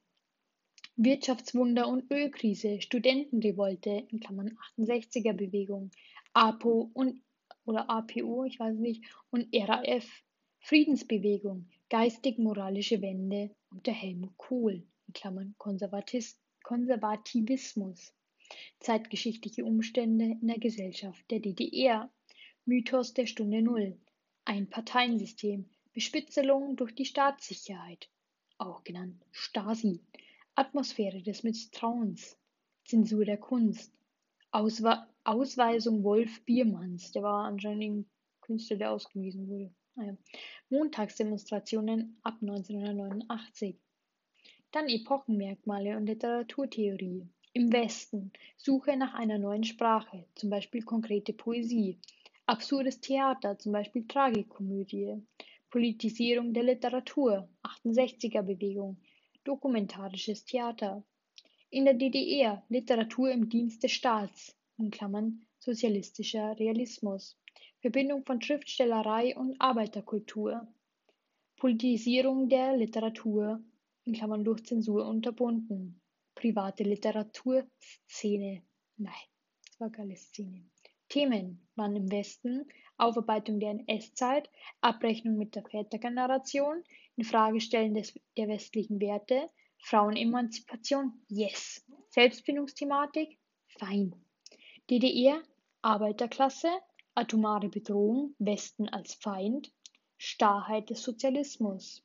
Wirtschaftswunder 0.95 1.87
und 1.87 2.11
Ölkrise, 2.11 2.81
Studentenrevolte 2.81 4.05
in 4.09 4.19
Klammern 4.19 4.55
68er 4.77 5.33
Bewegung, 5.33 5.89
APO 6.33 6.91
und 6.93 7.19
oder 7.65 7.89
APO, 7.89 8.45
ich 8.45 8.59
weiß 8.59 8.77
nicht, 8.77 9.03
und 9.31 9.47
RAF, 9.55 10.05
Friedensbewegung, 10.59 11.67
geistig-moralische 11.89 13.01
Wende 13.01 13.55
unter 13.69 13.91
Helmut 13.91 14.37
Kohl 14.37 14.87
Konservativismus, 16.63 18.13
zeitgeschichtliche 18.79 19.63
Umstände 19.63 20.37
in 20.41 20.47
der 20.47 20.57
Gesellschaft 20.57 21.23
der 21.29 21.39
DDR, 21.39 22.11
Mythos 22.65 23.13
der 23.13 23.27
Stunde 23.27 23.61
Null, 23.61 23.99
Einparteiensystem, 24.45 25.69
Bespitzelung 25.93 26.75
durch 26.75 26.95
die 26.95 27.05
Staatssicherheit, 27.05 28.09
auch 28.57 28.83
genannt 28.83 29.23
Stasi, 29.31 30.01
Atmosphäre 30.55 31.21
des 31.21 31.43
Misstrauens, 31.43 32.37
Zensur 32.83 33.25
der 33.25 33.37
Kunst, 33.37 33.93
Auswe 34.51 35.07
Ausweisung 35.23 36.03
Wolf 36.03 36.43
Biermanns, 36.45 37.11
der 37.11 37.23
war 37.23 37.45
anscheinend 37.45 37.81
ein 37.83 38.09
Künstler, 38.41 38.77
der 38.77 38.91
ausgewiesen 38.91 39.47
wurde. 39.47 39.73
Montagsdemonstrationen 40.69 42.17
ab 42.23 42.35
1989. 42.41 43.77
Dann 44.71 44.89
Epochenmerkmale 44.89 45.95
und 45.95 46.07
Literaturtheorie. 46.07 47.27
Im 47.53 47.71
Westen 47.71 48.33
Suche 48.57 48.97
nach 48.97 49.13
einer 49.13 49.37
neuen 49.37 49.63
Sprache, 49.63 50.25
zum 50.35 50.49
Beispiel 50.49 50.83
konkrete 50.83 51.31
Poesie. 51.31 51.97
Absurdes 52.45 52.99
Theater, 52.99 53.57
zum 53.57 53.71
Beispiel 53.71 54.05
Tragikomödie. 54.05 55.21
Politisierung 55.69 56.53
der 56.53 56.63
Literatur, 56.63 57.47
68er 57.63 58.41
Bewegung, 58.41 58.97
Dokumentarisches 59.45 60.43
Theater. 60.43 61.03
In 61.69 61.85
der 61.85 61.93
DDR 61.93 62.63
Literatur 62.67 63.31
im 63.31 63.47
Dienst 63.47 63.83
des 63.83 63.93
Staats 63.93 64.57
in 64.77 64.91
Klammern 64.91 65.45
(sozialistischer 65.59 66.59
Realismus), 66.59 67.37
Verbindung 67.85 68.25
von 68.25 68.41
Schriftstellerei 68.41 69.37
und 69.37 69.61
Arbeiterkultur, 69.61 70.67
Politisierung 71.55 72.49
der 72.49 72.75
Literatur 72.75 73.63
in 74.05 74.13
Klammern 74.13 74.43
(durch 74.43 74.65
Zensur 74.65 75.05
unterbunden), 75.05 76.01
private 76.33 76.81
Literaturszene 76.81 78.63
(nein, 78.97 79.13
das 79.67 79.79
war 79.79 79.91
geile 79.91 80.15
Szene). 80.15 80.65
Themen 81.09 81.67
waren 81.75 81.95
im 81.95 82.11
Westen 82.11 82.65
Aufarbeitung 82.97 83.59
der 83.59 83.69
NS-Zeit, 83.69 84.49
Abrechnung 84.81 85.37
mit 85.37 85.53
der 85.53 85.61
Vätergeneration, 85.63 86.83
Infragestellen 87.17 87.93
des, 87.93 88.19
der 88.35 88.47
westlichen 88.47 88.99
Werte, 88.99 89.47
Frauenemanzipation, 89.77 91.21
yes. 91.27 91.85
Selbstfindungsthematik, 92.09 93.37
fein. 93.77 94.15
DDR, 94.89 95.39
Arbeiterklasse, 95.83 96.69
atomare 97.15 97.69
Bedrohung, 97.69 98.35
Westen 98.39 98.89
als 98.89 99.15
Feind, 99.15 99.71
Starrheit 100.17 100.89
des 100.89 101.01
Sozialismus. 101.01 102.03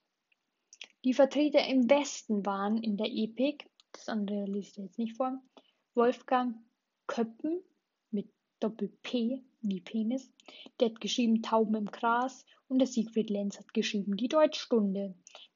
Die 1.05 1.15
Vertreter 1.15 1.67
im 1.67 1.89
Westen 1.91 2.45
waren 2.47 2.79
in 2.79 2.97
der 2.97 3.11
Epik, 3.11 3.69
das 3.93 4.09
andere 4.09 4.45
liest 4.45 4.79
ich 4.79 4.85
jetzt 4.85 4.99
nicht 4.99 5.17
vor, 5.17 5.43
Wolfgang 5.95 6.57
Köppen 7.07 7.61
mit 8.11 8.31
Doppel-P 8.61 9.43
wie 9.63 9.81
Penis, 9.81 10.33
der 10.79 10.91
hat 10.91 11.01
geschrieben 11.01 11.43
Tauben 11.43 11.75
im 11.75 11.87
Gras 11.87 12.45
und 12.69 12.79
der 12.79 12.87
Siegfried 12.87 13.31
Lenz 13.31 13.59
hat 13.59 13.75
geschrieben 13.75 14.17
Die 14.17 14.29
Deutschstunde. 14.29 15.15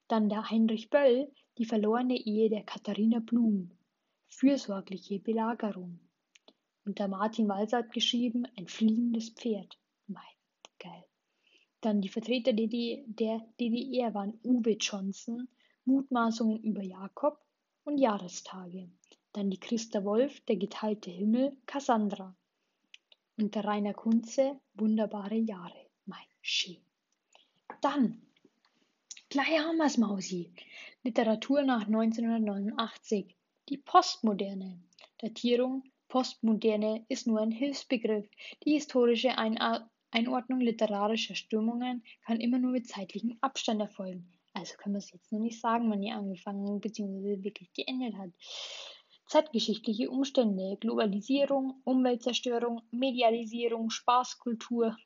Dann 0.09 0.29
der 0.29 0.51
Heinrich 0.51 0.91
Böll, 0.91 1.33
Die 1.59 1.65
verlorene 1.65 2.17
Ehe 2.17 2.51
der 2.51 2.65
Katharina 2.65 3.21
Blum, 3.21 3.71
Fürsorgliche 4.29 5.21
Belagerung. 5.21 6.01
Und 6.85 6.99
der 6.99 7.09
Martin 7.09 7.49
Walser 7.49 7.83
geschrieben 7.83 8.47
Ein 8.57 8.69
fliehendes 8.69 9.31
Pferd. 9.31 9.79
Mein, 10.07 10.23
geil. 10.79 11.05
Dann 11.81 12.01
die 12.01 12.09
Vertreter 12.09 12.53
der 12.53 13.41
DDR 13.59 14.15
waren 14.15 14.39
Uwe 14.45 14.77
Johnson, 14.79 15.49
Mutmaßungen 15.85 16.63
über 16.63 16.83
Jakob 16.83 17.41
und 17.85 17.99
Jahrestage. 17.99 18.91
Dann 19.33 19.51
die 19.51 19.59
Christa 19.59 20.05
Wolf, 20.05 20.41
der 20.43 20.57
geteilte 20.57 21.11
Himmel, 21.11 21.57
Cassandra. 21.67 22.37
Und 23.37 23.55
der 23.55 23.65
Rainer 23.65 23.95
Kunze, 23.95 24.61
wunderbare 24.75 25.37
Jahre. 25.37 25.87
Mein 26.07 26.27
Ski. 26.41 26.81
Dann, 27.81 28.23
gleich 29.29 29.59
haben 29.59 29.79
wir's, 29.79 29.99
Mausi. 29.99 30.53
Literatur 31.03 31.63
nach 31.63 31.87
1989. 31.87 33.35
Die 33.69 33.79
Postmoderne. 33.79 34.79
Datierung 35.19 35.83
Postmoderne 36.15 37.05
ist 37.09 37.27
nur 37.27 37.41
ein 37.41 37.51
Hilfsbegriff. 37.51 38.31
Die 38.65 38.75
historische 38.75 39.37
Einordnung 39.37 40.61
literarischer 40.61 41.35
Strömungen 41.35 42.05
kann 42.25 42.41
immer 42.41 42.61
nur 42.61 42.71
mit 42.71 42.87
zeitlichem 42.87 43.37
Abstand 43.41 43.81
erfolgen. 43.81 44.33
Also 44.53 44.77
kann 44.77 44.93
man 44.93 45.01
es 45.01 45.11
jetzt 45.11 45.33
noch 45.33 45.41
nicht 45.41 45.61
sagen, 45.61 45.91
wann 45.91 46.03
die 46.03 46.13
angefangen 46.13 46.79
bzw. 46.81 47.43
wirklich 47.43 47.73
geendet 47.73 48.15
hat. 48.17 48.31
Zeitgeschichtliche 49.27 50.09
Umstände, 50.09 50.77
Globalisierung, 50.79 51.81
Umweltzerstörung, 51.83 52.83
Medialisierung, 52.93 53.91
Spaßkultur, 53.91 54.97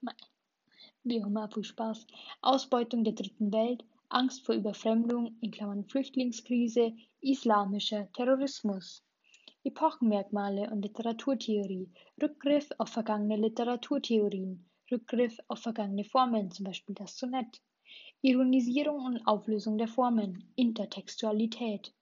wie 1.04 1.22
auch 1.22 1.26
immer 1.26 1.48
Spaß, 1.58 2.06
Ausbeutung 2.42 3.04
der 3.04 3.14
dritten 3.14 3.50
Welt, 3.50 3.82
Angst 4.10 4.44
vor 4.44 4.54
Überfremdung 4.54 5.38
in 5.40 5.52
Klammern 5.52 5.86
(Flüchtlingskrise), 5.86 6.92
islamischer 7.22 8.12
Terrorismus. 8.12 9.02
Epochenmerkmale 9.68 10.70
und 10.70 10.80
Literaturtheorie, 10.80 11.90
Rückgriff 12.22 12.70
auf 12.78 12.88
vergangene 12.88 13.36
Literaturtheorien, 13.36 14.64
Rückgriff 14.90 15.38
auf 15.46 15.58
vergangene 15.58 16.04
Formen, 16.04 16.50
zum 16.50 16.64
Beispiel 16.64 16.94
das 16.94 17.18
Sonett, 17.18 17.60
Ironisierung 18.22 19.04
und 19.04 19.26
Auflösung 19.26 19.76
der 19.76 19.88
Formen, 19.88 20.50
Intertextualität. 20.56 21.92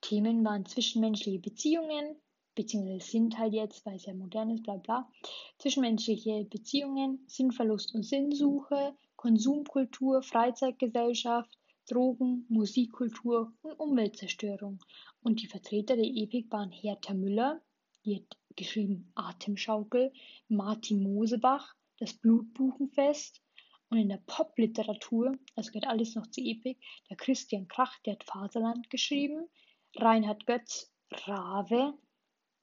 Themen 0.00 0.44
waren 0.44 0.64
zwischenmenschliche 0.64 1.40
Beziehungen, 1.40 2.14
beziehungsweise 2.54 3.10
sind 3.10 3.36
halt 3.38 3.52
jetzt, 3.52 3.84
weil 3.84 3.96
es 3.96 4.06
ja 4.06 4.14
modern 4.14 4.50
ist, 4.50 4.62
bla 4.62 4.76
bla, 4.76 5.10
zwischenmenschliche 5.58 6.44
Beziehungen, 6.44 7.24
Sinnverlust 7.26 7.92
und 7.92 8.04
Sinnsuche, 8.04 8.94
Konsumkultur, 9.16 10.22
Freizeitgesellschaft, 10.22 11.58
Drogen, 11.86 12.46
Musikkultur 12.48 13.52
und 13.62 13.78
Umweltzerstörung. 13.78 14.78
Und 15.22 15.40
die 15.40 15.46
Vertreter 15.46 15.96
der 15.96 16.04
Epik 16.04 16.50
waren 16.50 16.72
Hertha 16.72 17.14
Müller, 17.14 17.62
die 18.04 18.16
hat 18.16 18.36
geschrieben 18.56 19.12
Atemschaukel, 19.14 20.12
Martin 20.48 21.02
Mosebach, 21.02 21.74
das 21.98 22.14
Blutbuchenfest 22.14 23.40
und 23.88 23.98
in 23.98 24.08
der 24.08 24.22
Popliteratur, 24.26 25.38
das 25.54 25.70
gehört 25.70 25.86
alles 25.86 26.14
noch 26.14 26.26
zur 26.26 26.44
Epik, 26.44 26.78
der 27.08 27.16
Christian 27.16 27.68
Krach, 27.68 27.98
der 28.00 28.14
hat 28.14 28.24
Faserland 28.24 28.90
geschrieben, 28.90 29.48
Reinhard 29.94 30.46
Götz, 30.46 30.92
Rave, 31.10 31.94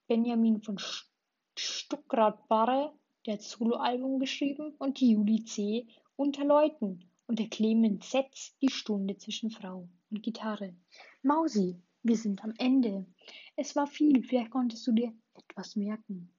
Benjamin 0.07 0.61
von 0.61 0.77
Stuckrad-Barre, 1.57 2.93
der 3.25 3.35
hat 3.35 3.41
Soloalbum 3.41 4.19
geschrieben 4.19 4.75
und 4.79 4.99
die 4.99 5.11
Juli 5.11 5.45
C. 5.45 5.87
unter 6.17 6.43
Leuten 6.43 7.09
und 7.27 7.39
der 7.39 7.49
Clemens 7.49 8.11
Setz 8.11 8.55
die 8.61 8.69
Stunde 8.69 9.17
zwischen 9.17 9.49
Frau 9.49 9.87
und 10.09 10.23
Gitarre. 10.23 10.75
Mausi, 11.21 11.81
wir 12.03 12.17
sind 12.17 12.43
am 12.43 12.53
Ende. 12.57 13.05
Es 13.55 13.75
war 13.75 13.87
viel, 13.87 14.23
vielleicht 14.23 14.51
konntest 14.51 14.85
du 14.87 14.91
dir 14.91 15.13
etwas 15.35 15.75
merken. 15.75 16.33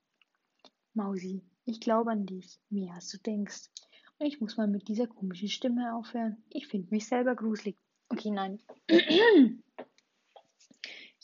Mausi, 0.93 1.43
ich 1.65 1.81
glaube 1.81 2.11
an 2.11 2.27
dich, 2.27 2.61
mehr 2.71 2.95
als 2.95 3.09
du 3.09 3.19
denkst. 3.19 3.71
Und 4.19 4.27
ich 4.27 4.41
muss 4.41 4.57
mal 4.57 4.69
mit 4.69 4.89
dieser 4.89 5.07
komischen 5.07 5.49
Stimme 5.49 5.95
aufhören. 5.95 6.43
Ich 6.51 6.69
finde 6.69 6.91
mich 6.91 7.07
selber 7.07 7.35
gruselig. 7.35 7.77
Okay, 8.09 8.31
nein. 8.31 8.61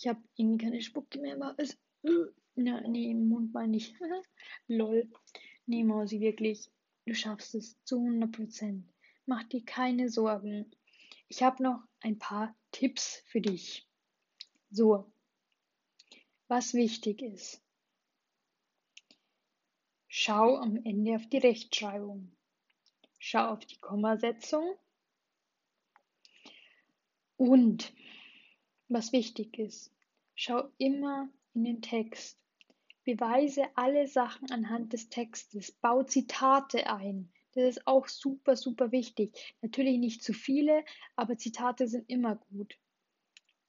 Ich 0.03 0.09
habe 0.09 0.23
irgendwie 0.35 0.65
keine 0.65 0.81
Spucke 0.81 1.21
mehr, 1.21 1.35
aber 1.35 1.55
es. 1.59 1.77
Na, 2.55 2.81
nee, 2.89 3.11
im 3.11 3.29
Mund 3.29 3.53
meine 3.53 3.77
ich. 3.77 3.95
Lol. 4.67 5.11
Nee, 5.67 5.85
Mausi, 5.85 6.21
wirklich. 6.21 6.71
Du 7.05 7.15
schaffst 7.15 7.55
es 7.55 7.77
zu 7.85 7.99
100 7.99 8.33
Prozent. 8.33 8.89
Mach 9.31 9.45
dir 9.45 9.65
keine 9.65 10.09
Sorgen. 10.09 10.69
Ich 11.29 11.45
habe 11.45 11.63
noch 11.63 11.85
ein 12.01 12.19
paar 12.19 12.53
Tipps 12.73 13.23
für 13.27 13.41
dich. 13.41 13.87
So, 14.73 15.09
was 16.49 16.75
wichtig 16.75 17.23
ist. 17.23 17.63
Schau 20.09 20.57
am 20.57 20.85
Ende 20.85 21.15
auf 21.15 21.29
die 21.29 21.39
Rechtschreibung. 21.39 22.37
Schau 23.21 23.53
auf 23.53 23.65
die 23.65 23.79
Kommasetzung. 23.79 24.77
Und 27.37 27.93
was 28.89 29.13
wichtig 29.13 29.61
ist, 29.61 29.95
schau 30.35 30.73
immer 30.77 31.29
in 31.55 31.63
den 31.63 31.83
Text. 31.83 32.37
Beweise 33.05 33.67
alle 33.77 34.09
Sachen 34.09 34.51
anhand 34.51 34.93
des 34.93 35.09
Textes. 35.09 35.71
Bau 35.71 36.03
Zitate 36.03 36.89
ein. 36.89 37.33
Das 37.53 37.65
ist 37.65 37.87
auch 37.87 38.09
super, 38.09 38.57
super 38.57 38.93
wichtig. 38.93 39.57
Natürlich 39.63 39.99
nicht 39.99 40.23
zu 40.23 40.33
viele, 40.33 40.85
aber 41.17 41.37
Zitate 41.37 41.89
sind 41.89 42.09
immer 42.09 42.37
gut. 42.37 42.79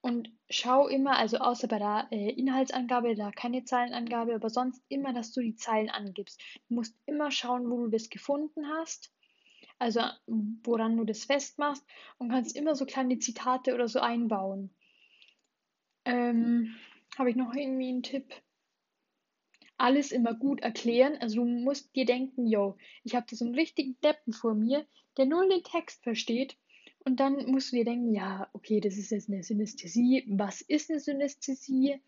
Und 0.02 0.32
schau 0.50 0.88
immer, 0.88 1.18
also 1.18 1.38
außer 1.38 1.68
bei 1.68 1.78
der 1.78 2.08
äh, 2.12 2.32
Inhaltsangabe, 2.32 3.16
da 3.16 3.32
keine 3.32 3.64
Zeilenangabe, 3.66 4.34
aber 4.34 4.50
sonst 4.50 4.84
immer, 4.90 5.14
dass 5.14 5.32
du 5.32 5.42
die 5.42 5.56
Zeilen 5.56 5.90
angibst. 5.90 6.42
Du 6.68 6.76
musst 6.76 6.96
immer 7.06 7.30
schauen, 7.30 7.70
wo 7.70 7.78
du 7.84 7.88
das 7.88 8.10
gefunden 8.10 8.68
hast, 8.68 9.14
also 9.78 10.02
woran 10.26 10.98
du 10.98 11.04
das 11.04 11.26
festmachst 11.26 11.86
und 12.18 12.30
kannst 12.30 12.56
immer 12.56 12.76
so 12.76 12.86
kleine 12.86 13.20
Zitate 13.20 13.76
oder 13.76 13.88
so 13.88 14.00
einbauen. 14.00 14.72
Ähm, 16.06 16.76
Habe 17.18 17.30
ich 17.30 17.36
noch 17.36 17.54
irgendwie 17.54 17.90
einen 17.90 18.04
Tipp? 18.04 18.34
Alles 19.82 20.12
immer 20.12 20.36
gut 20.36 20.62
erklären. 20.62 21.18
Also 21.22 21.38
du 21.38 21.46
musst 21.46 21.96
dir 21.96 22.06
denken, 22.06 22.46
yo, 22.46 22.78
ich 23.04 23.16
habe 23.16 23.36
so 23.36 23.46
einen 23.46 23.56
richtigen 23.56 23.98
Deppen 24.04 24.32
vor 24.32 24.54
mir, 24.54 24.86
der 25.18 25.26
nur 25.26 25.48
den 25.50 25.64
Text 25.64 26.04
versteht 26.04 26.56
und 27.04 27.20
dann 27.20 27.50
musst 27.50 27.72
du 27.72 27.78
dir 27.78 27.86
denken, 27.86 28.14
ja, 28.14 28.48
okay, 28.54 28.80
das 28.80 28.96
ist 28.98 29.10
jetzt 29.10 29.28
eine 29.28 29.42
Synästhesie. 29.42 30.24
Was 30.28 30.62
ist 30.62 30.92
eine 30.92 31.00
Synästhesie? 31.00 32.00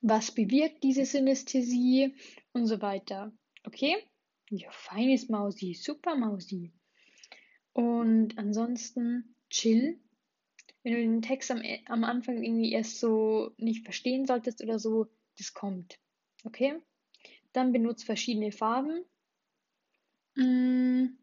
Was 0.00 0.30
bewirkt 0.32 0.84
diese 0.84 1.04
Synästhesie? 1.04 2.14
Und 2.52 2.66
so 2.66 2.80
weiter. 2.80 3.32
Okay? 3.64 3.96
Ja, 4.50 4.70
feines 4.70 5.28
Mausi, 5.28 5.74
super 5.74 6.14
Mausi. 6.14 6.72
Und 7.72 8.38
ansonsten 8.38 9.34
chill. 9.50 9.98
Wenn 10.84 10.92
du 10.92 11.00
den 11.00 11.22
Text 11.22 11.50
am, 11.50 11.60
am 11.86 12.04
Anfang 12.04 12.42
irgendwie 12.42 12.72
erst 12.72 13.00
so 13.00 13.50
nicht 13.56 13.84
verstehen 13.84 14.24
solltest 14.24 14.62
oder 14.62 14.78
so, 14.78 15.08
das 15.36 15.52
kommt. 15.52 15.98
Okay? 16.48 16.80
Dann 17.52 17.72
benutzt 17.72 18.04
verschiedene 18.04 18.52
Farben. 18.52 19.04
Mmh 20.36 21.18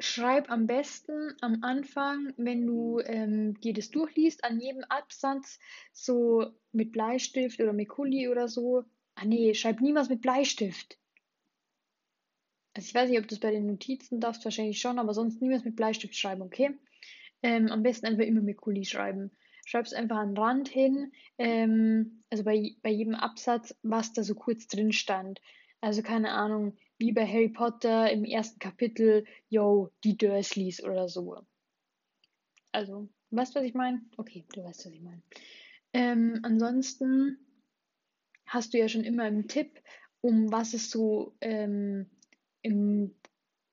schreib 0.00 0.50
am 0.50 0.66
besten 0.66 1.34
am 1.42 1.62
Anfang, 1.62 2.32
wenn 2.38 2.66
du 2.66 3.00
ähm, 3.00 3.60
dir 3.60 3.74
das 3.74 3.90
durchliest, 3.90 4.44
an 4.44 4.58
jedem 4.58 4.82
Absatz 4.84 5.58
so 5.92 6.46
mit 6.72 6.92
Bleistift 6.92 7.60
oder 7.60 7.74
mit 7.74 7.90
Kuli 7.90 8.28
oder 8.28 8.48
so. 8.48 8.84
Ah 9.14 9.26
nee, 9.26 9.52
schreib 9.54 9.80
niemals 9.80 10.08
mit 10.08 10.22
Bleistift. 10.22 10.98
Also 12.72 12.88
ich 12.88 12.94
weiß 12.94 13.10
nicht, 13.10 13.18
ob 13.18 13.28
du 13.28 13.34
es 13.34 13.40
bei 13.40 13.50
den 13.50 13.66
Notizen 13.66 14.20
darfst, 14.20 14.44
wahrscheinlich 14.44 14.80
schon, 14.80 14.98
aber 14.98 15.12
sonst 15.12 15.42
niemals 15.42 15.64
mit 15.64 15.76
Bleistift 15.76 16.16
schreiben, 16.16 16.42
okay? 16.42 16.70
Ähm, 17.42 17.68
am 17.68 17.82
besten 17.82 18.06
einfach 18.06 18.24
immer 18.24 18.40
mit 18.40 18.56
Kuli 18.56 18.84
schreiben. 18.84 19.30
Schreib 19.70 19.86
es 19.86 19.92
einfach 19.92 20.16
an 20.16 20.34
den 20.34 20.42
Rand 20.42 20.68
hin, 20.68 21.12
ähm, 21.38 22.24
also 22.28 22.42
bei, 22.42 22.74
bei 22.82 22.90
jedem 22.90 23.14
Absatz, 23.14 23.72
was 23.84 24.12
da 24.12 24.24
so 24.24 24.34
kurz 24.34 24.66
drin 24.66 24.90
stand. 24.90 25.40
Also 25.80 26.02
keine 26.02 26.32
Ahnung, 26.32 26.76
wie 26.98 27.12
bei 27.12 27.24
Harry 27.24 27.50
Potter 27.50 28.10
im 28.10 28.24
ersten 28.24 28.58
Kapitel, 28.58 29.24
yo, 29.48 29.92
die 30.02 30.16
Dursleys 30.16 30.82
oder 30.82 31.08
so. 31.08 31.46
Also, 32.72 33.08
weißt 33.30 33.54
du, 33.54 33.60
was 33.60 33.66
ich 33.66 33.74
meine? 33.74 34.02
Okay, 34.16 34.44
du 34.54 34.64
weißt, 34.64 34.86
was 34.86 34.92
ich 34.92 35.02
meine. 35.02 35.22
Ähm, 35.92 36.40
ansonsten 36.42 37.38
hast 38.46 38.74
du 38.74 38.78
ja 38.78 38.88
schon 38.88 39.04
immer 39.04 39.22
einen 39.22 39.46
Tipp, 39.46 39.80
um 40.20 40.50
was 40.50 40.74
es 40.74 40.90
so 40.90 41.36
ähm, 41.40 42.10
im 42.62 43.14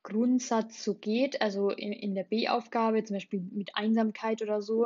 Grundsatz 0.03 0.83
so 0.83 0.93
geht, 0.93 1.41
also 1.41 1.71
in, 1.71 1.91
in 1.91 2.13
der 2.13 2.23
B-Aufgabe, 2.23 3.03
zum 3.03 3.15
Beispiel 3.15 3.41
mit 3.51 3.75
Einsamkeit 3.75 4.43
oder 4.43 4.61
so. 4.61 4.85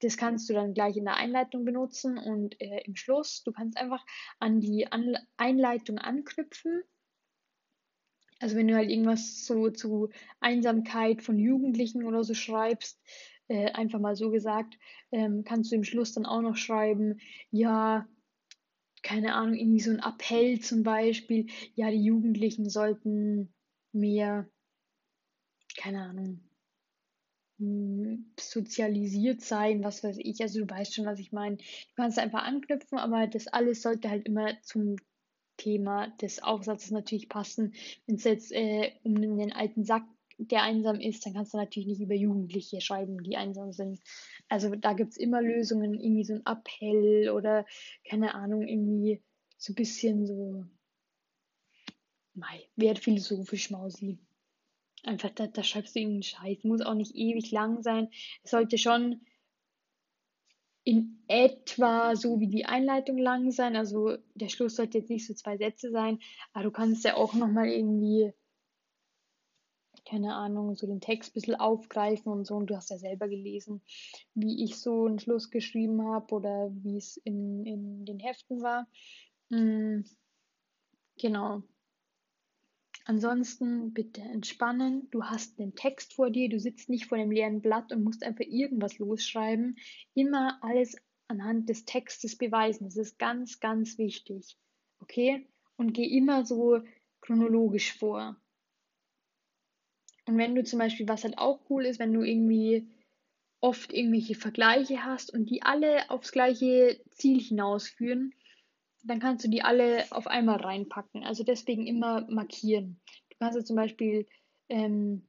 Das 0.00 0.16
kannst 0.16 0.48
du 0.48 0.54
dann 0.54 0.74
gleich 0.74 0.96
in 0.96 1.04
der 1.04 1.16
Einleitung 1.16 1.64
benutzen 1.64 2.18
und 2.18 2.60
äh, 2.60 2.82
im 2.84 2.96
Schluss, 2.96 3.42
du 3.44 3.52
kannst 3.52 3.78
einfach 3.78 4.04
an 4.38 4.60
die 4.60 4.90
an 4.90 5.16
Einleitung 5.36 5.98
anknüpfen. 5.98 6.82
Also 8.38 8.56
wenn 8.56 8.68
du 8.68 8.74
halt 8.74 8.90
irgendwas 8.90 9.46
so 9.46 9.70
zu 9.70 10.10
Einsamkeit 10.40 11.22
von 11.22 11.38
Jugendlichen 11.38 12.04
oder 12.04 12.22
so 12.22 12.34
schreibst, 12.34 13.00
äh, 13.48 13.70
einfach 13.72 13.98
mal 13.98 14.16
so 14.16 14.30
gesagt, 14.30 14.78
ähm, 15.12 15.44
kannst 15.44 15.70
du 15.72 15.76
im 15.76 15.84
Schluss 15.84 16.12
dann 16.12 16.26
auch 16.26 16.42
noch 16.42 16.56
schreiben, 16.56 17.20
ja, 17.50 18.06
keine 19.02 19.34
Ahnung, 19.34 19.54
irgendwie 19.54 19.80
so 19.80 19.90
ein 19.90 20.00
Appell 20.00 20.60
zum 20.60 20.82
Beispiel, 20.82 21.46
ja, 21.74 21.90
die 21.90 22.02
Jugendlichen 22.02 22.68
sollten 22.68 23.54
mehr, 23.92 24.50
keine 25.76 26.02
Ahnung, 26.02 26.45
sozialisiert 27.58 29.40
sein, 29.40 29.82
was 29.82 30.04
weiß 30.04 30.18
ich, 30.18 30.40
also 30.42 30.60
du 30.60 30.70
weißt 30.70 30.94
schon, 30.94 31.06
was 31.06 31.18
ich 31.18 31.32
meine. 31.32 31.56
Du 31.56 31.94
kannst 31.96 32.18
einfach 32.18 32.42
anknüpfen, 32.42 32.98
aber 32.98 33.26
das 33.26 33.46
alles 33.46 33.82
sollte 33.82 34.10
halt 34.10 34.26
immer 34.26 34.60
zum 34.62 34.96
Thema 35.56 36.08
des 36.20 36.42
Aufsatzes 36.42 36.90
natürlich 36.90 37.28
passen. 37.28 37.74
Wenn 38.06 38.16
es 38.16 38.24
jetzt 38.24 38.52
äh, 38.52 38.92
um 39.04 39.14
den 39.14 39.52
alten 39.52 39.84
Sack, 39.84 40.04
der 40.38 40.62
einsam 40.62 41.00
ist, 41.00 41.24
dann 41.24 41.32
kannst 41.32 41.54
du 41.54 41.58
natürlich 41.58 41.88
nicht 41.88 42.00
über 42.02 42.14
Jugendliche 42.14 42.82
schreiben, 42.82 43.22
die 43.22 43.36
einsam 43.36 43.72
sind. 43.72 44.00
Also 44.48 44.74
da 44.76 44.92
gibt 44.92 45.12
es 45.12 45.16
immer 45.16 45.40
Lösungen, 45.40 45.94
irgendwie 45.94 46.24
so 46.24 46.34
ein 46.34 46.44
Appell 46.44 47.30
oder 47.30 47.64
keine 48.08 48.34
Ahnung, 48.34 48.68
irgendwie 48.68 49.22
so 49.56 49.72
ein 49.72 49.76
bisschen 49.76 50.26
so, 50.26 50.66
mei, 52.34 52.68
werd 52.76 52.98
philosophisch, 52.98 53.70
Mausi. 53.70 54.18
Einfach, 55.04 55.30
da, 55.30 55.46
da 55.46 55.62
schreibst 55.62 55.94
du 55.94 56.00
irgendeinen 56.00 56.22
Scheiß. 56.24 56.64
Muss 56.64 56.80
auch 56.80 56.94
nicht 56.94 57.14
ewig 57.14 57.50
lang 57.50 57.82
sein. 57.82 58.08
Es 58.42 58.50
sollte 58.50 58.78
schon 58.78 59.20
in 60.86 61.20
etwa 61.26 62.14
so 62.14 62.38
wie 62.38 62.46
die 62.46 62.64
Einleitung 62.66 63.18
lang 63.18 63.50
sein. 63.50 63.74
Also 63.76 64.16
der 64.34 64.48
Schluss 64.48 64.76
sollte 64.76 64.98
jetzt 64.98 65.10
nicht 65.10 65.26
so 65.26 65.34
zwei 65.34 65.56
Sätze 65.56 65.90
sein, 65.90 66.20
aber 66.52 66.64
du 66.64 66.70
kannst 66.70 67.04
ja 67.04 67.16
auch 67.16 67.34
nochmal 67.34 67.68
irgendwie, 67.68 68.32
keine 70.08 70.34
Ahnung, 70.36 70.76
so 70.76 70.86
den 70.86 71.00
Text 71.00 71.30
ein 71.30 71.34
bisschen 71.34 71.56
aufgreifen 71.56 72.30
und 72.30 72.46
so. 72.46 72.54
Und 72.54 72.68
du 72.70 72.76
hast 72.76 72.90
ja 72.90 72.98
selber 72.98 73.28
gelesen, 73.28 73.82
wie 74.34 74.62
ich 74.64 74.78
so 74.78 75.06
einen 75.06 75.18
Schluss 75.18 75.50
geschrieben 75.50 76.02
habe 76.06 76.32
oder 76.32 76.70
wie 76.72 76.96
es 76.96 77.16
in, 77.16 77.66
in 77.66 78.04
den 78.04 78.20
Heften 78.20 78.62
war. 78.62 78.86
Mhm. 79.48 80.04
Genau. 81.18 81.62
Ansonsten 83.08 83.94
bitte 83.94 84.20
entspannen. 84.20 85.08
Du 85.12 85.22
hast 85.22 85.60
den 85.60 85.76
Text 85.76 86.14
vor 86.14 86.28
dir, 86.28 86.48
du 86.48 86.58
sitzt 86.58 86.88
nicht 86.88 87.06
vor 87.06 87.16
dem 87.16 87.30
leeren 87.30 87.62
Blatt 87.62 87.92
und 87.92 88.02
musst 88.02 88.24
einfach 88.24 88.44
irgendwas 88.44 88.98
losschreiben. 88.98 89.78
Immer 90.14 90.58
alles 90.60 90.96
anhand 91.28 91.68
des 91.68 91.84
Textes 91.84 92.36
beweisen. 92.36 92.86
Das 92.86 92.96
ist 92.96 93.16
ganz, 93.16 93.60
ganz 93.60 93.96
wichtig. 93.96 94.56
Okay? 94.98 95.46
Und 95.76 95.92
geh 95.92 96.04
immer 96.04 96.44
so 96.44 96.80
chronologisch 97.20 97.96
vor. 97.96 98.36
Und 100.26 100.36
wenn 100.36 100.56
du 100.56 100.64
zum 100.64 100.80
Beispiel, 100.80 101.06
was 101.06 101.22
halt 101.22 101.38
auch 101.38 101.60
cool 101.70 101.86
ist, 101.86 102.00
wenn 102.00 102.12
du 102.12 102.22
irgendwie 102.22 102.88
oft 103.60 103.92
irgendwelche 103.92 104.34
Vergleiche 104.34 105.04
hast 105.04 105.32
und 105.32 105.48
die 105.48 105.62
alle 105.62 106.10
aufs 106.10 106.32
gleiche 106.32 107.00
Ziel 107.12 107.40
hinausführen, 107.40 108.34
dann 109.06 109.20
kannst 109.20 109.44
du 109.44 109.48
die 109.48 109.62
alle 109.62 110.04
auf 110.10 110.26
einmal 110.26 110.56
reinpacken. 110.56 111.24
Also 111.24 111.44
deswegen 111.44 111.86
immer 111.86 112.26
markieren. 112.28 113.00
Du 113.30 113.36
kannst 113.38 113.58
ja 113.58 113.64
zum 113.64 113.76
Beispiel, 113.76 114.26
ähm, 114.68 115.22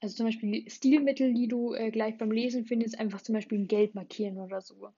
also 0.00 0.16
zum 0.16 0.26
Beispiel 0.26 0.68
Stilmittel, 0.70 1.34
die 1.34 1.48
du 1.48 1.74
äh, 1.74 1.90
gleich 1.90 2.16
beim 2.18 2.32
Lesen 2.32 2.64
findest, 2.64 2.98
einfach 2.98 3.20
zum 3.20 3.34
Beispiel 3.34 3.58
in 3.58 3.68
Gelb 3.68 3.94
markieren 3.94 4.38
oder 4.38 4.60
so. 4.60 4.88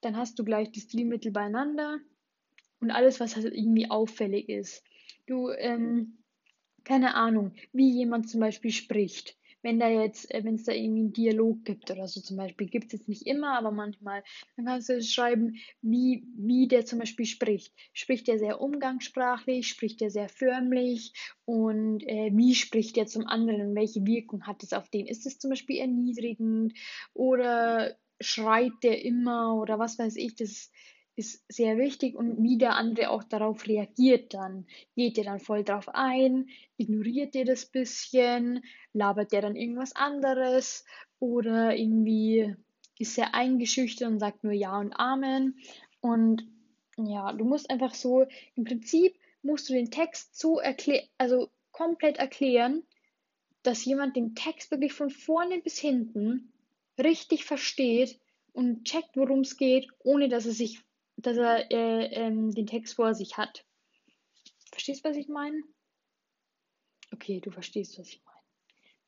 Dann 0.00 0.16
hast 0.16 0.38
du 0.38 0.44
gleich 0.44 0.70
die 0.72 0.80
Stilmittel 0.80 1.30
beieinander 1.30 1.98
und 2.80 2.90
alles, 2.90 3.20
was 3.20 3.36
halt 3.36 3.52
irgendwie 3.52 3.90
auffällig 3.90 4.48
ist. 4.48 4.82
Du, 5.26 5.50
ähm, 5.50 6.18
keine 6.84 7.14
Ahnung, 7.14 7.52
wie 7.72 7.90
jemand 7.90 8.30
zum 8.30 8.40
Beispiel 8.40 8.72
spricht 8.72 9.36
wenn 9.62 9.78
da 9.78 9.88
jetzt, 9.88 10.32
äh, 10.32 10.44
wenn 10.44 10.54
es 10.54 10.64
da 10.64 10.72
irgendwie 10.72 11.00
einen 11.00 11.12
Dialog 11.12 11.64
gibt 11.64 11.90
oder 11.90 12.08
so 12.08 12.20
zum 12.20 12.36
Beispiel, 12.36 12.66
gibt 12.68 12.86
es 12.86 12.92
jetzt 12.92 13.08
nicht 13.08 13.26
immer, 13.26 13.56
aber 13.56 13.70
manchmal, 13.70 14.22
dann 14.56 14.66
kannst 14.66 14.88
du 14.88 15.02
schreiben, 15.02 15.56
wie, 15.82 16.26
wie 16.36 16.68
der 16.68 16.84
zum 16.86 16.98
Beispiel 16.98 17.26
spricht. 17.26 17.74
Spricht 17.92 18.28
er 18.28 18.38
sehr 18.38 18.60
umgangssprachlich, 18.60 19.68
spricht 19.68 20.02
er 20.02 20.10
sehr 20.10 20.28
förmlich 20.28 21.12
und 21.44 22.02
äh, 22.06 22.30
wie 22.32 22.54
spricht 22.54 22.96
er 22.96 23.06
zum 23.06 23.26
anderen 23.26 23.74
welche 23.74 24.04
Wirkung 24.06 24.46
hat 24.46 24.62
es 24.62 24.72
auf 24.72 24.88
den? 24.88 25.06
Ist 25.06 25.26
es 25.26 25.38
zum 25.38 25.50
Beispiel 25.50 25.78
erniedrigend 25.78 26.74
oder 27.14 27.96
schreit 28.20 28.72
der 28.82 29.04
immer 29.04 29.56
oder 29.56 29.78
was 29.78 29.98
weiß 29.98 30.16
ich, 30.16 30.36
das 30.36 30.70
ist 31.20 31.44
sehr 31.48 31.76
wichtig 31.76 32.16
und 32.16 32.42
wie 32.42 32.58
der 32.58 32.74
andere 32.76 33.10
auch 33.10 33.22
darauf 33.22 33.66
reagiert 33.66 34.34
dann. 34.34 34.66
Geht 34.96 35.18
der 35.18 35.24
dann 35.24 35.38
voll 35.38 35.62
drauf 35.62 35.88
ein? 35.88 36.48
Ignoriert 36.78 37.34
der 37.34 37.44
das 37.44 37.66
bisschen? 37.66 38.64
Labert 38.92 39.32
der 39.32 39.42
dann 39.42 39.54
irgendwas 39.54 39.94
anderes? 39.94 40.84
Oder 41.18 41.76
irgendwie 41.76 42.56
ist 42.98 43.18
er 43.18 43.34
eingeschüchtert 43.34 44.08
und 44.08 44.18
sagt 44.18 44.44
nur 44.44 44.54
Ja 44.54 44.78
und 44.78 44.94
Amen? 44.94 45.58
Und 46.00 46.48
ja, 46.96 47.32
du 47.32 47.44
musst 47.44 47.70
einfach 47.70 47.94
so, 47.94 48.26
im 48.56 48.64
Prinzip 48.64 49.14
musst 49.42 49.68
du 49.68 49.74
den 49.74 49.90
Text 49.90 50.38
so 50.38 50.58
erklären, 50.58 51.06
also 51.18 51.50
komplett 51.70 52.16
erklären, 52.16 52.82
dass 53.62 53.84
jemand 53.84 54.16
den 54.16 54.34
Text 54.34 54.70
wirklich 54.70 54.94
von 54.94 55.10
vorne 55.10 55.60
bis 55.60 55.78
hinten 55.78 56.52
richtig 56.98 57.44
versteht 57.44 58.18
und 58.52 58.84
checkt, 58.84 59.16
worum 59.16 59.40
es 59.40 59.56
geht, 59.56 59.88
ohne 60.00 60.28
dass 60.28 60.46
er 60.46 60.52
sich 60.52 60.80
dass 61.26 61.36
er 61.36 61.70
äh, 61.70 62.06
ähm, 62.14 62.52
den 62.52 62.66
Text 62.66 62.94
vor 62.94 63.14
sich 63.14 63.36
hat. 63.36 63.64
Verstehst 64.70 65.04
du, 65.04 65.08
was 65.08 65.16
ich 65.16 65.28
meine? 65.28 65.62
Okay, 67.12 67.40
du 67.40 67.50
verstehst, 67.50 67.98
was 67.98 68.08
ich 68.08 68.22
meine. 68.24 68.29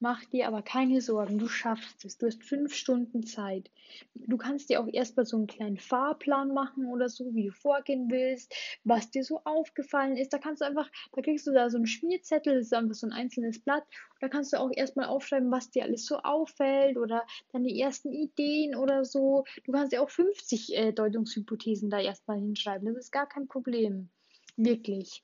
Mach 0.02 0.24
dir 0.24 0.48
aber 0.48 0.62
keine 0.62 1.00
Sorgen, 1.00 1.38
du 1.38 1.46
schaffst 1.46 2.04
es. 2.04 2.18
Du 2.18 2.26
hast 2.26 2.42
fünf 2.42 2.74
Stunden 2.74 3.22
Zeit. 3.22 3.70
Du 4.16 4.36
kannst 4.36 4.68
dir 4.68 4.80
auch 4.80 4.88
erstmal 4.92 5.26
so 5.26 5.36
einen 5.36 5.46
kleinen 5.46 5.78
Fahrplan 5.78 6.52
machen 6.52 6.86
oder 6.86 7.08
so, 7.08 7.32
wie 7.36 7.46
du 7.46 7.52
vorgehen 7.52 8.10
willst, 8.10 8.52
was 8.82 9.12
dir 9.12 9.22
so 9.22 9.42
aufgefallen 9.44 10.16
ist. 10.16 10.32
Da 10.32 10.38
kannst 10.38 10.60
du 10.60 10.66
einfach, 10.66 10.90
da 11.12 11.22
kriegst 11.22 11.46
du 11.46 11.52
da 11.52 11.70
so 11.70 11.76
einen 11.76 11.86
Schmierzettel, 11.86 12.56
das 12.56 12.66
ist 12.66 12.74
einfach 12.74 12.96
so 12.96 13.06
ein 13.06 13.12
einzelnes 13.12 13.60
Blatt. 13.62 13.84
Da 14.20 14.28
kannst 14.28 14.52
du 14.52 14.56
auch 14.58 14.72
erstmal 14.74 15.06
aufschreiben, 15.06 15.52
was 15.52 15.70
dir 15.70 15.84
alles 15.84 16.04
so 16.04 16.16
auffällt 16.16 16.96
oder 16.96 17.24
deine 17.52 17.72
ersten 17.72 18.10
Ideen 18.10 18.74
oder 18.74 19.04
so. 19.04 19.44
Du 19.62 19.70
kannst 19.70 19.92
ja 19.92 20.00
auch 20.00 20.10
50 20.10 20.76
äh, 20.76 20.92
Deutungshypothesen 20.92 21.90
da 21.90 22.00
erstmal 22.00 22.40
hinschreiben. 22.40 22.92
Das 22.92 23.04
ist 23.04 23.12
gar 23.12 23.28
kein 23.28 23.46
Problem. 23.46 24.10
Wirklich. 24.56 25.22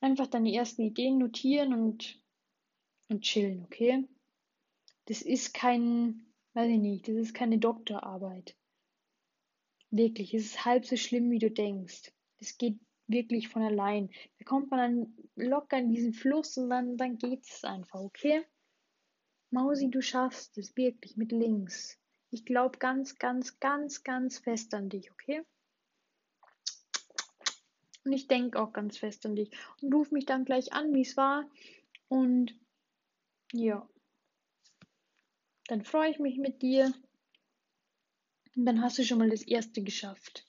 Einfach 0.00 0.26
deine 0.26 0.52
ersten 0.52 0.82
Ideen 0.82 1.18
notieren 1.18 1.72
und 1.74 2.20
und 3.08 3.22
chillen, 3.22 3.64
okay? 3.64 4.06
Das 5.06 5.22
ist 5.22 5.54
kein, 5.54 6.26
weiß 6.54 6.68
ich 6.70 6.78
nicht, 6.78 7.08
das 7.08 7.16
ist 7.16 7.34
keine 7.34 7.58
Doktorarbeit. 7.58 8.56
Wirklich, 9.90 10.34
es 10.34 10.44
ist 10.46 10.64
halb 10.64 10.84
so 10.84 10.96
schlimm, 10.96 11.30
wie 11.30 11.38
du 11.38 11.50
denkst. 11.50 12.12
Das 12.38 12.58
geht 12.58 12.78
wirklich 13.06 13.48
von 13.48 13.62
allein. 13.62 14.10
Da 14.38 14.44
kommt 14.44 14.70
man 14.70 14.78
dann 14.78 15.14
locker 15.34 15.78
in 15.78 15.90
diesen 15.90 16.12
Fluss 16.12 16.58
und 16.58 16.68
dann, 16.68 16.96
dann 16.98 17.16
geht 17.16 17.44
es 17.44 17.64
einfach, 17.64 18.00
okay? 18.00 18.44
Mausi, 19.50 19.88
du 19.90 20.02
schaffst 20.02 20.58
es 20.58 20.76
wirklich 20.76 21.16
mit 21.16 21.32
links. 21.32 21.98
Ich 22.30 22.44
glaube 22.44 22.78
ganz, 22.78 23.18
ganz, 23.18 23.58
ganz, 23.60 24.04
ganz 24.04 24.38
fest 24.38 24.74
an 24.74 24.90
dich, 24.90 25.10
okay? 25.10 25.42
Und 28.04 28.12
ich 28.12 28.28
denke 28.28 28.60
auch 28.60 28.72
ganz 28.72 28.98
fest 28.98 29.24
an 29.24 29.36
dich. 29.36 29.50
Und 29.80 29.94
ruf 29.94 30.10
mich 30.10 30.26
dann 30.26 30.44
gleich 30.44 30.72
an, 30.74 30.94
wie 30.94 31.00
es 31.00 31.16
war. 31.16 31.48
Und 32.08 32.54
ja. 33.52 33.88
Dann 35.68 35.84
freue 35.84 36.10
ich 36.10 36.18
mich 36.18 36.38
mit 36.38 36.62
dir. 36.62 36.92
Und 38.56 38.64
dann 38.64 38.82
hast 38.82 38.98
du 38.98 39.04
schon 39.04 39.18
mal 39.18 39.30
das 39.30 39.42
erste 39.42 39.82
geschafft. 39.82 40.46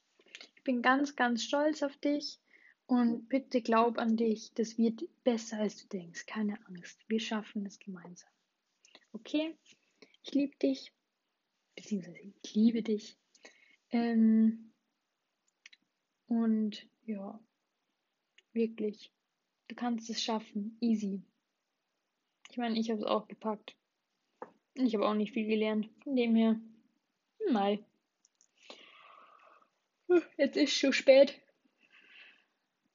Ich 0.56 0.64
bin 0.64 0.82
ganz, 0.82 1.16
ganz 1.16 1.44
stolz 1.44 1.84
auf 1.84 1.96
dich. 1.98 2.40
Und 2.88 3.30
bitte 3.30 3.62
glaub 3.62 4.00
an 4.00 4.18
dich, 4.18 4.52
das 4.56 4.80
wird 4.80 5.04
besser 5.24 5.60
als 5.60 5.78
du 5.78 5.88
denkst. 5.90 6.26
Keine 6.26 6.58
Angst. 6.66 7.00
Wir 7.08 7.20
schaffen 7.20 7.66
es 7.68 7.78
gemeinsam. 7.78 8.32
Okay? 9.12 9.56
Ich 10.24 10.34
liebe 10.34 10.58
dich. 10.58 10.92
Beziehungsweise 11.76 12.34
ich 12.42 12.56
liebe 12.56 12.82
dich. 12.82 13.16
Ähm, 13.92 14.72
und 16.26 16.88
ja, 17.06 17.40
wirklich. 18.54 19.12
Du 19.68 19.76
kannst 19.76 20.10
es 20.10 20.24
schaffen. 20.24 20.78
Easy. 20.82 21.22
Ich 22.52 22.58
meine, 22.58 22.80
ich 22.80 22.90
habe 22.90 23.00
es 23.00 23.06
auch 23.06 23.28
gepackt. 23.28 23.76
Ich 24.74 24.96
habe 24.96 25.08
auch 25.08 25.14
nicht 25.14 25.34
viel 25.34 25.48
gelernt. 25.48 25.90
Von 26.04 26.16
dem 26.16 26.36
her, 26.36 26.60
mal. 27.52 27.80
Jetzt 30.38 30.58
ist 30.58 30.74
schon 30.74 30.94
spät. 30.94 31.40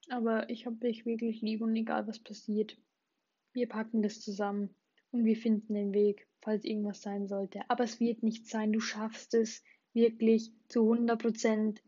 Aber 0.08 0.50
ich 0.50 0.66
habe 0.66 0.76
dich 0.76 1.06
wirklich 1.06 1.40
lieb 1.40 1.62
und 1.62 1.76
egal 1.76 2.06
was 2.06 2.18
passiert. 2.18 2.76
Wir 3.52 3.68
packen 3.68 4.02
das 4.02 4.20
zusammen 4.20 4.74
und 5.12 5.24
wir 5.24 5.36
finden 5.36 5.74
den 5.74 5.92
Weg, 5.92 6.26
falls 6.42 6.64
irgendwas 6.64 7.00
sein 7.00 7.28
sollte. 7.28 7.62
Aber 7.68 7.84
es 7.84 8.00
wird 8.00 8.22
nicht 8.22 8.48
sein. 8.48 8.72
Du 8.72 8.80
schaffst 8.80 9.34
es 9.34 9.62
wirklich 9.92 10.52
zu 10.68 10.82
100 10.82 11.20
Prozent. 11.20 11.82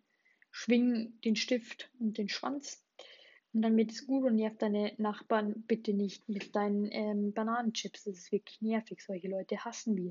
Schwing 0.53 1.21
den 1.23 1.37
Stift 1.37 1.91
und 1.99 2.17
den 2.17 2.29
Schwanz 2.29 2.86
und 3.57 3.63
dann 3.63 3.77
wird 3.79 3.91
es 3.91 4.07
gut 4.07 4.23
und 4.25 4.37
nervt 4.37 4.61
deine 4.61 4.93
Nachbarn 4.99 5.65
bitte 5.67 5.95
nicht 5.95 6.29
mit 6.29 6.55
deinen 6.55 6.91
ähm, 6.93 7.33
Bananenchips. 7.33 8.05
Das 8.05 8.15
ist 8.15 8.31
wirklich 8.31 8.61
nervig. 8.61 9.03
Solche 9.03 9.29
Leute 9.29 9.65
hassen 9.65 9.97
wir. 9.97 10.11